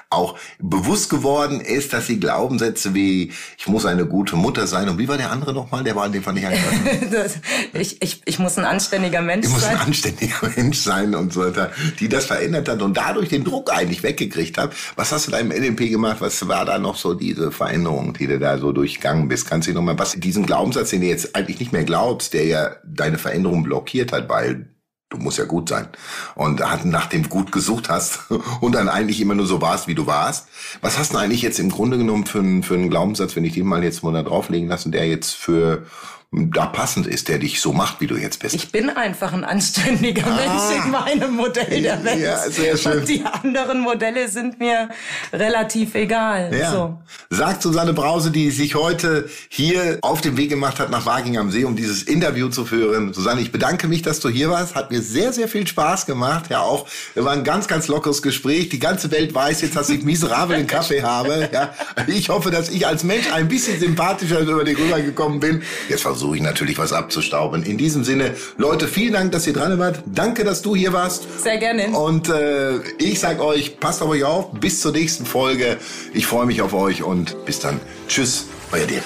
auch 0.09 0.39
bewusst 0.59 1.11
geworden 1.11 1.61
ist, 1.61 1.93
dass 1.93 2.07
sie 2.07 2.19
Glaubenssätze 2.19 2.95
wie 2.95 3.33
ich 3.59 3.67
muss 3.67 3.87
eine 3.87 4.07
gute 4.07 4.37
Mutter 4.37 4.67
sein 4.67 4.89
und 4.89 4.99
wie 4.99 5.09
war 5.09 5.17
der 5.17 5.31
andere 5.31 5.53
nochmal? 5.53 5.85
Der 5.85 5.95
war 5.97 6.07
in 6.07 6.13
dem 6.13 6.23
Fall 6.23 6.35
nicht 6.35 6.47
angepasst. 6.47 7.41
ich, 7.75 8.01
ich, 8.03 8.23
ich 8.25 8.39
muss 8.39 8.57
ein 8.57 8.65
anständiger 8.65 9.21
Mensch 9.21 9.47
sein. 9.47 9.57
Ich 9.57 9.63
muss 9.63 9.69
ein 9.69 9.87
anständiger 9.87 10.37
Mensch 10.57 10.79
sein 10.79 11.15
und 11.15 11.33
so 11.33 11.45
weiter, 11.45 11.71
die 11.99 12.09
das 12.09 12.27
verändert 12.27 12.69
hat 12.69 12.83
und 12.83 12.97
dadurch 12.97 13.29
den 13.29 13.45
Druck 13.45 13.73
eigentlich 13.73 14.03
weggekriegt 14.03 14.59
hat. 14.59 14.73
Was 14.97 15.13
hast 15.13 15.27
du 15.27 15.33
da 15.33 15.39
im 15.39 15.49
NLP 15.49 15.91
gemacht? 15.91 16.17
Was 16.21 16.47
war 16.49 16.65
da 16.65 16.79
noch 16.79 16.97
so 16.97 17.15
diese 17.15 17.53
Veränderung, 17.53 18.15
die 18.15 18.27
du 18.27 18.39
da 18.39 18.59
so 18.59 18.73
durchgegangen 18.73 19.29
bist? 19.29 19.49
Kannst 19.49 19.69
du 19.69 19.73
nochmal 19.73 19.99
was 19.99 20.13
diesen 20.13 20.47
Glaubenssatz, 20.47 20.91
den 20.91 21.00
du 21.01 21.07
jetzt 21.07 21.35
eigentlich 21.35 21.61
nicht 21.61 21.73
mehr 21.73 21.85
glaubst, 21.85 22.35
der 22.35 22.45
ja 22.45 22.77
deine 22.85 23.19
Veränderung 23.19 23.63
blockiert 23.63 24.13
hat, 24.13 24.29
weil 24.29 24.69
du 25.11 25.19
musst 25.19 25.39
ja 25.39 25.45
gut 25.45 25.69
sein. 25.69 25.89
Und 26.37 26.63
hat 26.63 26.85
nach 26.85 27.07
dem 27.07 27.29
gut 27.29 27.53
gesucht 27.53 27.89
hast 27.89 28.21
und 28.61 28.75
dann 28.75 28.89
eigentlich 28.89 29.21
immer 29.21 29.35
nur 29.35 29.47
so 29.47 29.61
warst, 29.61 29.89
wie 29.89 29.95
du 29.95 30.07
warst. 30.07 30.49
Was 30.81 30.99
hast 30.99 31.13
du 31.13 31.19
eigentlich 31.19 31.43
jetzt 31.43 31.59
im 31.59 31.71
Grunde 31.71 31.99
genommen 31.99 32.27
für 32.27 32.39
einen, 32.39 32.63
für 32.63 32.75
einen 32.75 32.91
Glaubenssatz, 32.91 33.37
wenn 33.37 33.45
ich 33.45 33.55
den 33.55 33.67
mal 33.67 33.85
jetzt 33.85 34.03
mal 34.03 34.13
da 34.13 34.23
drauflegen 34.23 34.69
lasse, 34.69 34.91
der 34.91 35.07
jetzt 35.07 35.35
für 35.35 35.87
da 36.33 36.67
passend 36.67 37.09
ist, 37.09 37.27
der 37.27 37.41
dich 37.41 37.61
so 37.61 37.73
macht, 37.73 38.01
wie 38.01 38.07
du 38.07 38.17
jetzt 38.17 38.39
bist. 38.39 38.55
Ich 38.55 38.71
bin 38.71 38.89
einfach 38.89 39.33
ein 39.33 39.43
anständiger 39.43 40.25
ah. 40.29 40.37
Mensch 40.37 40.85
in 40.85 40.91
meinem 40.93 41.35
Modell 41.35 41.83
der 41.83 42.05
Welt. 42.05 42.21
Ja, 42.21 42.49
sehr 42.49 42.77
schön. 42.77 43.01
Und 43.01 43.09
die 43.09 43.25
anderen 43.25 43.81
Modelle 43.81 44.29
sind 44.29 44.61
mir 44.61 44.91
relativ 45.33 45.97
egal. 45.97 46.55
Ja. 46.57 46.71
So. 46.71 46.99
Sagt 47.31 47.63
Susanne 47.63 47.95
Brause, 47.95 48.31
die 48.31 48.53
sich 48.53 48.77
heute 48.77 49.29
hier 49.49 49.99
auf 50.03 50.21
den 50.21 50.37
Weg 50.37 50.51
gemacht 50.51 50.79
hat 50.79 50.89
nach 50.91 51.05
Waging 51.05 51.37
am 51.37 51.51
See, 51.51 51.65
um 51.65 51.75
dieses 51.75 52.05
Interview 52.05 52.49
zu 52.49 52.65
führen. 52.65 53.13
Susanne, 53.13 53.41
ich 53.41 53.51
bedanke 53.51 53.89
mich, 53.89 54.03
dass 54.03 54.21
du 54.21 54.29
hier 54.29 54.51
warst. 54.51 54.77
Hat 54.77 54.93
mir 54.93 55.03
sehr, 55.03 55.33
sehr 55.33 55.49
viel 55.49 55.67
Spaß 55.67 56.07
gemacht. 56.07 56.45
Ja, 56.49 56.61
auch, 56.61 56.87
wir 57.15 57.25
waren 57.25 57.41
ein 57.41 57.45
ganz, 57.45 57.67
ganz 57.67 57.89
lockeres 57.89 58.23
Gespräch. 58.23 58.69
Die 58.69 58.79
ganze 58.79 59.11
Welt 59.11 59.35
weiß 59.35 59.63
jetzt, 59.63 59.75
dass 59.75 59.91
ich 59.91 60.05
miserabel 60.05 60.59
den 60.59 60.67
Kaffee 60.69 61.03
habe. 61.03 61.51
Ja, 61.53 61.75
ich 62.07 62.29
hoffe, 62.29 62.53
dass 62.53 62.69
ich 62.69 62.87
als 62.87 63.03
Mensch 63.03 63.33
ein 63.33 63.49
bisschen 63.49 63.81
sympathischer 63.81 64.39
über 64.39 64.63
dich 64.63 64.79
rübergekommen 64.79 65.41
bin. 65.41 65.65
Jetzt 65.89 66.03
versuche 66.03 66.20
versuche 66.21 66.37
ich 66.37 66.43
natürlich 66.43 66.77
was 66.77 66.93
abzustauben. 66.93 67.63
In 67.63 67.79
diesem 67.79 68.05
Sinne, 68.05 68.35
Leute, 68.59 68.89
vielen 68.89 69.15
Dank, 69.15 69.33
dass 69.33 69.47
ihr 69.47 69.55
dran 69.55 69.79
wart. 69.79 70.03
Danke, 70.05 70.45
dass 70.45 70.61
du 70.61 70.77
hier 70.77 70.93
warst. 70.93 71.43
Sehr 71.43 71.57
gerne. 71.57 71.99
Und 71.99 72.29
äh, 72.29 72.77
ich 72.99 73.21
sag 73.21 73.41
euch, 73.41 73.81
passt 73.81 74.03
auf 74.03 74.11
euch 74.11 74.25
auf. 74.25 74.53
Bis 74.53 74.83
zur 74.83 74.93
nächsten 74.93 75.25
Folge. 75.25 75.79
Ich 76.13 76.27
freue 76.27 76.45
mich 76.45 76.61
auf 76.61 76.75
euch 76.75 77.03
und 77.03 77.43
bis 77.47 77.61
dann. 77.61 77.81
Tschüss, 78.07 78.45
euer 78.71 78.85
Dirk. 78.85 79.05